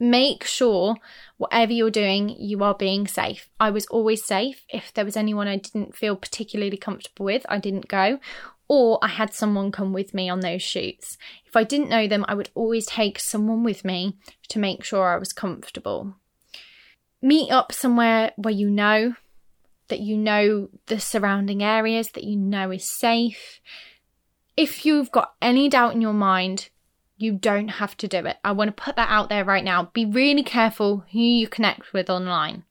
make 0.00 0.42
sure 0.42 0.96
whatever 1.36 1.72
you're 1.72 1.88
doing, 1.88 2.30
you 2.30 2.64
are 2.64 2.74
being 2.74 3.06
safe. 3.06 3.48
I 3.60 3.70
was 3.70 3.86
always 3.86 4.24
safe. 4.24 4.64
If 4.68 4.92
there 4.92 5.04
was 5.04 5.16
anyone 5.16 5.46
I 5.46 5.58
didn't 5.58 5.94
feel 5.94 6.16
particularly 6.16 6.76
comfortable 6.76 7.24
with, 7.24 7.46
I 7.48 7.58
didn't 7.58 7.86
go 7.86 8.18
or 8.66 8.98
I 9.02 9.08
had 9.08 9.32
someone 9.32 9.70
come 9.70 9.92
with 9.92 10.14
me 10.14 10.28
on 10.28 10.40
those 10.40 10.62
shoots. 10.62 11.16
If 11.46 11.54
I 11.54 11.62
didn't 11.62 11.90
know 11.90 12.08
them, 12.08 12.24
I 12.26 12.34
would 12.34 12.50
always 12.56 12.86
take 12.86 13.20
someone 13.20 13.62
with 13.62 13.84
me 13.84 14.16
to 14.48 14.58
make 14.58 14.82
sure 14.82 15.14
I 15.14 15.18
was 15.18 15.32
comfortable. 15.32 16.16
Meet 17.20 17.52
up 17.52 17.70
somewhere 17.70 18.32
where 18.36 18.54
you 18.54 18.68
know 18.68 19.14
that 19.88 20.00
you 20.00 20.16
know 20.16 20.68
the 20.86 21.00
surrounding 21.00 21.62
areas, 21.62 22.10
that 22.12 22.24
you 22.24 22.36
know 22.36 22.70
is 22.70 22.88
safe. 22.88 23.60
If 24.56 24.84
you've 24.84 25.10
got 25.10 25.34
any 25.40 25.68
doubt 25.68 25.94
in 25.94 26.00
your 26.00 26.12
mind, 26.12 26.68
you 27.16 27.32
don't 27.32 27.68
have 27.68 27.96
to 27.98 28.08
do 28.08 28.18
it. 28.26 28.36
I 28.44 28.52
want 28.52 28.76
to 28.76 28.82
put 28.82 28.96
that 28.96 29.08
out 29.08 29.28
there 29.28 29.44
right 29.44 29.64
now. 29.64 29.90
Be 29.92 30.04
really 30.04 30.42
careful 30.42 31.04
who 31.12 31.20
you 31.20 31.48
connect 31.48 31.92
with 31.92 32.10
online. 32.10 32.64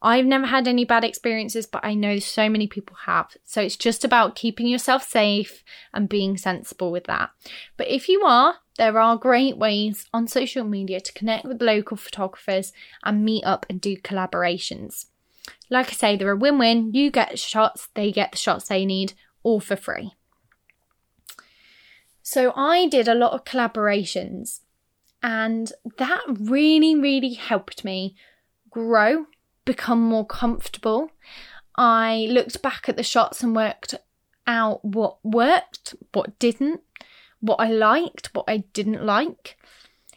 I've 0.00 0.26
never 0.26 0.46
had 0.46 0.68
any 0.68 0.84
bad 0.84 1.02
experiences, 1.04 1.66
but 1.66 1.84
I 1.84 1.94
know 1.94 2.20
so 2.20 2.48
many 2.48 2.68
people 2.68 2.96
have. 3.06 3.36
So 3.44 3.60
it's 3.60 3.76
just 3.76 4.04
about 4.04 4.36
keeping 4.36 4.68
yourself 4.68 5.02
safe 5.02 5.64
and 5.92 6.08
being 6.08 6.36
sensible 6.36 6.92
with 6.92 7.04
that. 7.04 7.30
But 7.76 7.88
if 7.88 8.08
you 8.08 8.22
are, 8.24 8.56
there 8.76 9.00
are 9.00 9.16
great 9.16 9.58
ways 9.58 10.06
on 10.14 10.28
social 10.28 10.62
media 10.62 11.00
to 11.00 11.12
connect 11.12 11.44
with 11.44 11.60
local 11.60 11.96
photographers 11.96 12.72
and 13.02 13.24
meet 13.24 13.44
up 13.44 13.66
and 13.68 13.80
do 13.80 13.96
collaborations. 13.96 15.06
Like 15.70 15.88
I 15.88 15.92
say, 15.92 16.16
they're 16.16 16.30
a 16.30 16.36
win 16.36 16.58
win. 16.58 16.92
You 16.94 17.10
get 17.10 17.38
shots, 17.38 17.88
they 17.94 18.10
get 18.12 18.32
the 18.32 18.38
shots 18.38 18.68
they 18.68 18.84
need, 18.84 19.14
all 19.42 19.60
for 19.60 19.76
free. 19.76 20.12
So 22.22 22.52
I 22.54 22.86
did 22.88 23.08
a 23.08 23.14
lot 23.14 23.32
of 23.32 23.44
collaborations, 23.44 24.60
and 25.22 25.72
that 25.96 26.22
really, 26.28 26.94
really 26.94 27.34
helped 27.34 27.84
me 27.84 28.16
grow, 28.70 29.26
become 29.64 30.02
more 30.02 30.26
comfortable. 30.26 31.10
I 31.76 32.26
looked 32.30 32.60
back 32.60 32.88
at 32.88 32.96
the 32.96 33.02
shots 33.02 33.42
and 33.42 33.56
worked 33.56 33.94
out 34.46 34.84
what 34.84 35.24
worked, 35.24 35.94
what 36.12 36.38
didn't, 36.38 36.80
what 37.40 37.60
I 37.60 37.70
liked, 37.70 38.34
what 38.34 38.44
I 38.48 38.58
didn't 38.72 39.04
like, 39.04 39.56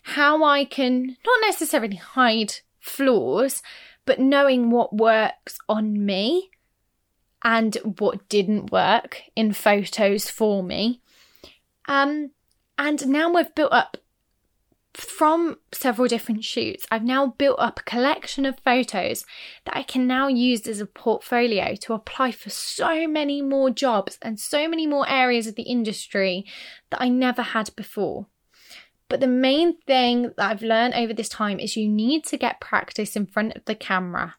how 0.04 0.44
I 0.44 0.66
can 0.66 1.18
not 1.26 1.40
necessarily 1.42 1.98
hide 1.98 2.56
flaws, 2.80 3.62
but 4.06 4.20
knowing 4.20 4.70
what 4.70 4.96
works 4.96 5.58
on 5.70 6.06
me 6.06 6.50
and 7.44 7.76
what 8.00 8.28
didn't 8.30 8.72
work 8.72 9.22
in 9.36 9.54
photos 9.54 10.30
for 10.30 10.64
me. 10.64 11.02
Um, 11.88 12.32
and 12.78 13.08
now 13.08 13.34
we've 13.34 13.54
built 13.56 13.72
up 13.72 13.98
from 14.94 15.58
several 15.72 16.08
different 16.08 16.44
shoots, 16.44 16.86
I've 16.92 17.04
now 17.04 17.28
built 17.38 17.60
up 17.60 17.80
a 17.80 17.84
collection 17.84 18.46
of 18.46 18.60
photos 18.60 19.26
that 19.66 19.76
I 19.76 19.84
can 19.84 20.06
now 20.06 20.28
use 20.28 20.68
as 20.68 20.82
a 20.82 20.86
portfolio 20.86 21.76
to 21.76 21.94
apply 21.94 22.32
for 22.32 22.50
so 22.50 23.08
many 23.08 23.42
more 23.42 23.70
jobs 23.70 24.18
and 24.22 24.40
so 24.40 24.68
many 24.68 24.86
more 24.88 25.08
areas 25.08 25.48
of 25.48 25.56
the 25.56 25.64
industry 25.64 26.46
that 26.90 27.02
I 27.02 27.08
never 27.08 27.42
had 27.42 27.74
before. 27.76 28.28
But 29.12 29.20
the 29.20 29.28
main 29.28 29.76
thing 29.82 30.32
that 30.38 30.50
I've 30.50 30.62
learned 30.62 30.94
over 30.94 31.14
this 31.14 31.28
time 31.28 31.60
is 31.60 31.76
you 31.76 31.90
need 31.90 32.24
to 32.28 32.38
get 32.38 32.62
practice 32.62 33.18
in 33.18 33.26
front 33.26 33.58
of 33.58 33.66
the 33.66 33.76
camera 33.76 34.36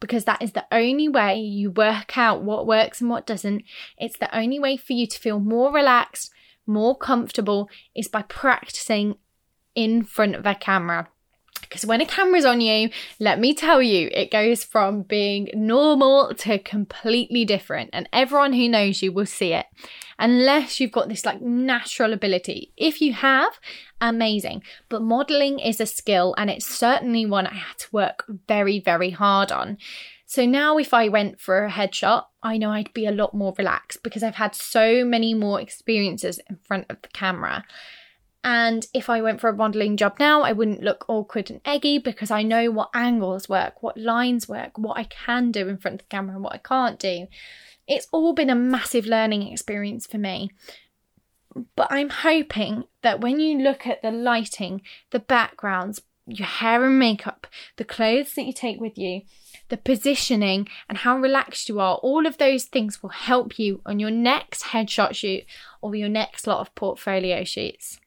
because 0.00 0.26
that 0.26 0.42
is 0.42 0.52
the 0.52 0.66
only 0.70 1.08
way 1.08 1.38
you 1.38 1.70
work 1.70 2.18
out 2.18 2.42
what 2.42 2.66
works 2.66 3.00
and 3.00 3.08
what 3.08 3.26
doesn't. 3.26 3.62
It's 3.96 4.18
the 4.18 4.36
only 4.36 4.60
way 4.60 4.76
for 4.76 4.92
you 4.92 5.06
to 5.06 5.18
feel 5.18 5.40
more 5.40 5.72
relaxed, 5.72 6.30
more 6.66 6.94
comfortable 6.94 7.70
is 7.96 8.06
by 8.06 8.20
practicing 8.20 9.16
in 9.74 10.04
front 10.04 10.34
of 10.34 10.44
a 10.44 10.54
camera. 10.54 11.08
Because 11.62 11.86
when 11.86 12.02
a 12.02 12.06
camera's 12.06 12.44
on 12.44 12.60
you, 12.60 12.90
let 13.18 13.40
me 13.40 13.54
tell 13.54 13.80
you, 13.80 14.10
it 14.12 14.30
goes 14.30 14.62
from 14.62 15.04
being 15.04 15.48
normal 15.54 16.34
to 16.34 16.58
completely 16.58 17.46
different. 17.46 17.88
And 17.94 18.10
everyone 18.12 18.52
who 18.52 18.68
knows 18.68 19.00
you 19.00 19.10
will 19.10 19.24
see 19.24 19.54
it. 19.54 19.64
Unless 20.22 20.78
you've 20.78 20.92
got 20.92 21.08
this 21.08 21.26
like 21.26 21.42
natural 21.42 22.12
ability. 22.12 22.72
If 22.76 23.00
you 23.00 23.12
have, 23.12 23.58
amazing. 24.00 24.62
But 24.88 25.02
modeling 25.02 25.58
is 25.58 25.80
a 25.80 25.86
skill 25.86 26.32
and 26.38 26.48
it's 26.48 26.64
certainly 26.64 27.26
one 27.26 27.48
I 27.48 27.54
had 27.54 27.78
to 27.78 27.88
work 27.90 28.24
very, 28.46 28.78
very 28.78 29.10
hard 29.10 29.50
on. 29.50 29.78
So 30.24 30.46
now, 30.46 30.78
if 30.78 30.94
I 30.94 31.08
went 31.08 31.40
for 31.40 31.64
a 31.64 31.70
headshot, 31.70 32.26
I 32.40 32.56
know 32.56 32.70
I'd 32.70 32.94
be 32.94 33.04
a 33.04 33.10
lot 33.10 33.34
more 33.34 33.52
relaxed 33.58 34.04
because 34.04 34.22
I've 34.22 34.36
had 34.36 34.54
so 34.54 35.04
many 35.04 35.34
more 35.34 35.60
experiences 35.60 36.38
in 36.48 36.56
front 36.62 36.86
of 36.88 37.02
the 37.02 37.08
camera. 37.08 37.64
And 38.44 38.86
if 38.92 39.08
I 39.08 39.22
went 39.22 39.40
for 39.40 39.48
a 39.48 39.56
modelling 39.56 39.96
job 39.96 40.16
now, 40.18 40.42
I 40.42 40.52
wouldn't 40.52 40.82
look 40.82 41.04
awkward 41.08 41.50
and 41.50 41.60
eggy 41.64 41.98
because 41.98 42.30
I 42.30 42.42
know 42.42 42.70
what 42.70 42.90
angles 42.92 43.48
work, 43.48 43.82
what 43.82 43.96
lines 43.96 44.48
work, 44.48 44.76
what 44.76 44.98
I 44.98 45.04
can 45.04 45.52
do 45.52 45.68
in 45.68 45.78
front 45.78 45.94
of 45.94 45.98
the 46.00 46.10
camera 46.10 46.34
and 46.34 46.44
what 46.44 46.54
I 46.54 46.58
can't 46.58 46.98
do. 46.98 47.28
It's 47.86 48.08
all 48.10 48.32
been 48.32 48.50
a 48.50 48.56
massive 48.56 49.06
learning 49.06 49.46
experience 49.46 50.06
for 50.06 50.18
me. 50.18 50.50
But 51.76 51.88
I'm 51.90 52.08
hoping 52.08 52.84
that 53.02 53.20
when 53.20 53.38
you 53.38 53.58
look 53.58 53.86
at 53.86 54.02
the 54.02 54.10
lighting, 54.10 54.82
the 55.10 55.20
backgrounds, 55.20 56.00
your 56.26 56.46
hair 56.46 56.84
and 56.84 56.98
makeup, 56.98 57.46
the 57.76 57.84
clothes 57.84 58.34
that 58.34 58.44
you 58.44 58.52
take 58.52 58.80
with 58.80 58.96
you, 58.96 59.22
the 59.68 59.76
positioning, 59.76 60.68
and 60.88 60.98
how 60.98 61.16
relaxed 61.16 61.68
you 61.68 61.78
are, 61.78 61.96
all 61.96 62.26
of 62.26 62.38
those 62.38 62.64
things 62.64 63.02
will 63.02 63.10
help 63.10 63.58
you 63.58 63.82
on 63.84 63.98
your 63.98 64.10
next 64.10 64.64
headshot 64.64 65.14
shoot 65.14 65.44
or 65.80 65.94
your 65.94 66.08
next 66.08 66.46
lot 66.46 66.60
of 66.60 66.74
portfolio 66.74 67.44
shoots. 67.44 68.00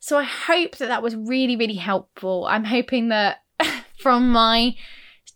So 0.00 0.18
I 0.18 0.24
hope 0.24 0.76
that 0.76 0.88
that 0.88 1.02
was 1.02 1.16
really, 1.16 1.56
really 1.56 1.76
helpful. 1.76 2.46
I'm 2.48 2.64
hoping 2.64 3.08
that 3.08 3.42
from 3.98 4.30
my 4.30 4.76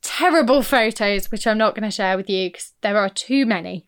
terrible 0.03 0.63
photos, 0.63 1.31
which 1.31 1.47
I'm 1.47 1.59
not 1.59 1.75
going 1.75 1.89
to 1.89 1.95
share 1.95 2.17
with 2.17 2.29
you 2.29 2.49
because 2.49 2.73
there 2.81 2.97
are 2.97 3.09
too 3.09 3.47
many, 3.47 3.87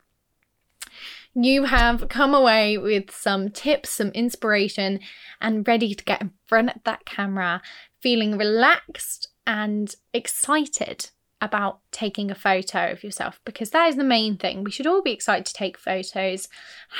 you 1.34 1.64
have 1.64 2.08
come 2.08 2.32
away 2.32 2.78
with 2.78 3.10
some 3.10 3.50
tips, 3.50 3.90
some 3.90 4.08
inspiration, 4.08 5.00
and 5.40 5.66
ready 5.66 5.94
to 5.94 6.04
get 6.04 6.20
in 6.20 6.30
front 6.46 6.70
of 6.70 6.84
that 6.84 7.04
camera, 7.04 7.60
feeling 8.00 8.38
relaxed 8.38 9.28
and 9.46 9.96
excited 10.12 11.10
about 11.40 11.80
taking 11.90 12.30
a 12.30 12.34
photo 12.34 12.92
of 12.92 13.02
yourself 13.02 13.40
because 13.44 13.70
that 13.70 13.88
is 13.88 13.96
the 13.96 14.04
main 14.04 14.36
thing. 14.36 14.62
We 14.62 14.70
should 14.70 14.86
all 14.86 15.02
be 15.02 15.12
excited 15.12 15.44
to 15.46 15.52
take 15.52 15.76
photos, 15.76 16.48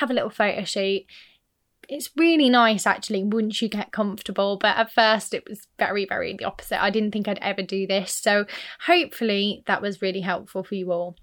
have 0.01 0.11
a 0.11 0.15
little 0.15 0.31
photo 0.31 0.65
shoot 0.65 1.05
it's 1.89 2.11
really 2.17 2.49
nice 2.49 2.87
actually 2.87 3.23
once 3.23 3.61
you 3.61 3.69
get 3.69 3.93
comfortable 3.93 4.57
but 4.57 4.77
at 4.77 4.93
first 4.93 5.35
it 5.35 5.45
was 5.49 5.67
very 5.79 6.05
very 6.05 6.35
the 6.37 6.45
opposite 6.45 6.83
i 6.83 6.91
didn't 6.91 7.11
think 7.11 7.29
i'd 7.29 7.39
ever 7.41 7.63
do 7.63 7.87
this 7.87 8.13
so 8.15 8.45
hopefully 8.87 9.63
that 9.67 9.83
was 9.83 10.03
really 10.03 10.21
helpful 10.21 10.63
for 10.63 10.75
you 10.75 10.93
all 10.93 11.17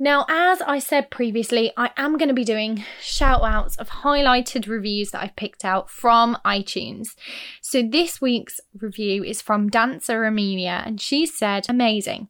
now, 0.00 0.26
as 0.28 0.62
I 0.62 0.78
said 0.78 1.10
previously, 1.10 1.72
I 1.76 1.90
am 1.96 2.18
going 2.18 2.28
to 2.28 2.34
be 2.34 2.44
doing 2.44 2.84
shout 3.00 3.42
outs 3.42 3.76
of 3.78 3.88
highlighted 3.88 4.68
reviews 4.68 5.10
that 5.10 5.22
I've 5.24 5.34
picked 5.34 5.64
out 5.64 5.90
from 5.90 6.38
iTunes. 6.44 7.08
So, 7.62 7.82
this 7.82 8.20
week's 8.20 8.60
review 8.80 9.24
is 9.24 9.42
from 9.42 9.68
Dancer 9.68 10.22
Amelia, 10.22 10.84
and 10.86 11.00
she 11.00 11.26
said, 11.26 11.66
Amazing. 11.68 12.28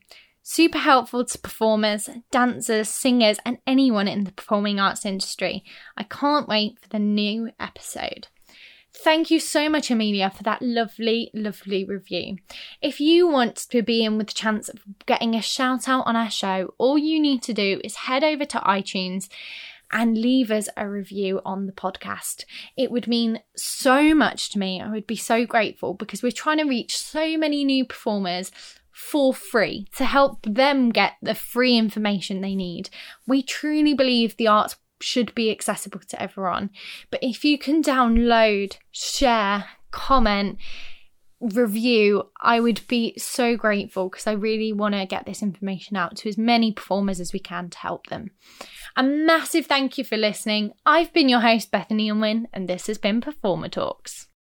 Super 0.51 0.79
helpful 0.79 1.27
to 1.27 1.39
performers, 1.39 2.09
dancers, 2.31 2.89
singers, 2.89 3.37
and 3.45 3.59
anyone 3.67 4.09
in 4.09 4.25
the 4.25 4.33
performing 4.33 4.81
arts 4.81 5.05
industry. 5.05 5.63
I 5.95 6.05
can't 6.05 6.49
wait 6.49 6.79
for 6.81 6.89
the 6.89 6.99
new 6.99 7.51
episode. 7.61 8.29
Thank 8.91 9.31
you 9.31 9.41
so 9.41 9.69
much, 9.69 9.91
Amelia, 9.91 10.31
for 10.31 10.43
that 10.45 10.63
lovely, 10.63 11.31
lovely 11.35 11.85
review. 11.85 12.39
If 12.81 12.99
you 12.99 13.29
want 13.29 13.57
to 13.57 13.83
be 13.83 14.03
in 14.03 14.17
with 14.17 14.29
the 14.29 14.33
chance 14.33 14.71
of 14.71 14.81
getting 15.05 15.35
a 15.35 15.43
shout 15.43 15.87
out 15.87 16.07
on 16.07 16.17
our 16.17 16.31
show, 16.31 16.73
all 16.79 16.97
you 16.97 17.21
need 17.21 17.43
to 17.43 17.53
do 17.53 17.83
is 17.85 17.97
head 17.97 18.25
over 18.25 18.47
to 18.47 18.59
iTunes 18.61 19.29
and 19.93 20.17
leave 20.17 20.51
us 20.51 20.71
a 20.79 20.89
review 20.89 21.43
on 21.45 21.67
the 21.67 21.73
podcast. 21.73 22.45
It 22.75 22.91
would 22.91 23.07
mean 23.07 23.41
so 23.55 24.15
much 24.15 24.49
to 24.51 24.59
me. 24.59 24.81
I 24.81 24.91
would 24.91 25.07
be 25.07 25.17
so 25.17 25.45
grateful 25.45 25.93
because 25.93 26.23
we're 26.23 26.33
trying 26.33 26.59
to 26.59 26.65
reach 26.65 26.97
so 26.97 27.37
many 27.37 27.65
new 27.65 27.85
performers 27.85 28.51
for 28.99 29.33
free 29.33 29.87
to 29.95 30.05
help 30.05 30.43
them 30.43 30.91
get 30.91 31.13
the 31.23 31.35
free 31.35 31.79
information 31.79 32.41
they 32.41 32.57
need. 32.57 32.91
We 33.29 33.45
truly 33.45 33.95
believe 33.95 34.37
the 34.37 34.49
arts 34.49 34.75
should 35.01 35.33
be 35.37 35.53
accessible 35.53 36.01
to 36.01 36.21
everyone. 36.21 36.71
But 37.09 37.23
if 37.23 37.45
you 37.45 37.59
can 37.59 37.81
download, 37.81 38.77
share, 38.91 39.67
comment, 39.93 40.59
review, 41.41 42.25
I 42.43 42.59
would 42.59 42.81
be 42.89 43.15
so 43.17 43.57
grateful 43.57 44.09
because 44.09 44.27
I 44.27 44.33
really 44.33 44.73
want 44.73 44.97
to 44.97 45.07
get 45.07 45.27
this 45.27 45.43
information 45.43 45.97
out 45.97 46.17
to 46.17 46.29
as 46.29 46.37
many 46.37 46.73
performers 46.73 47.21
as 47.21 47.33
we 47.33 47.39
can 47.39 47.71
to 47.71 47.79
help 47.79 48.09
them. 48.09 48.33
A 48.97 49.05
massive 49.05 49.67
thank 49.67 49.97
you 49.97 50.03
for 50.03 50.17
listening. 50.17 50.73
I've 50.85 51.13
been 51.13 51.29
your 51.29 51.41
host, 51.41 51.71
Bethany 51.71 52.11
Unwin, 52.11 52.49
and 52.53 52.69
this 52.69 52.89
has 52.89 52.99
been 52.99 53.21
Performer 53.21 53.69
Talks. 53.69 54.27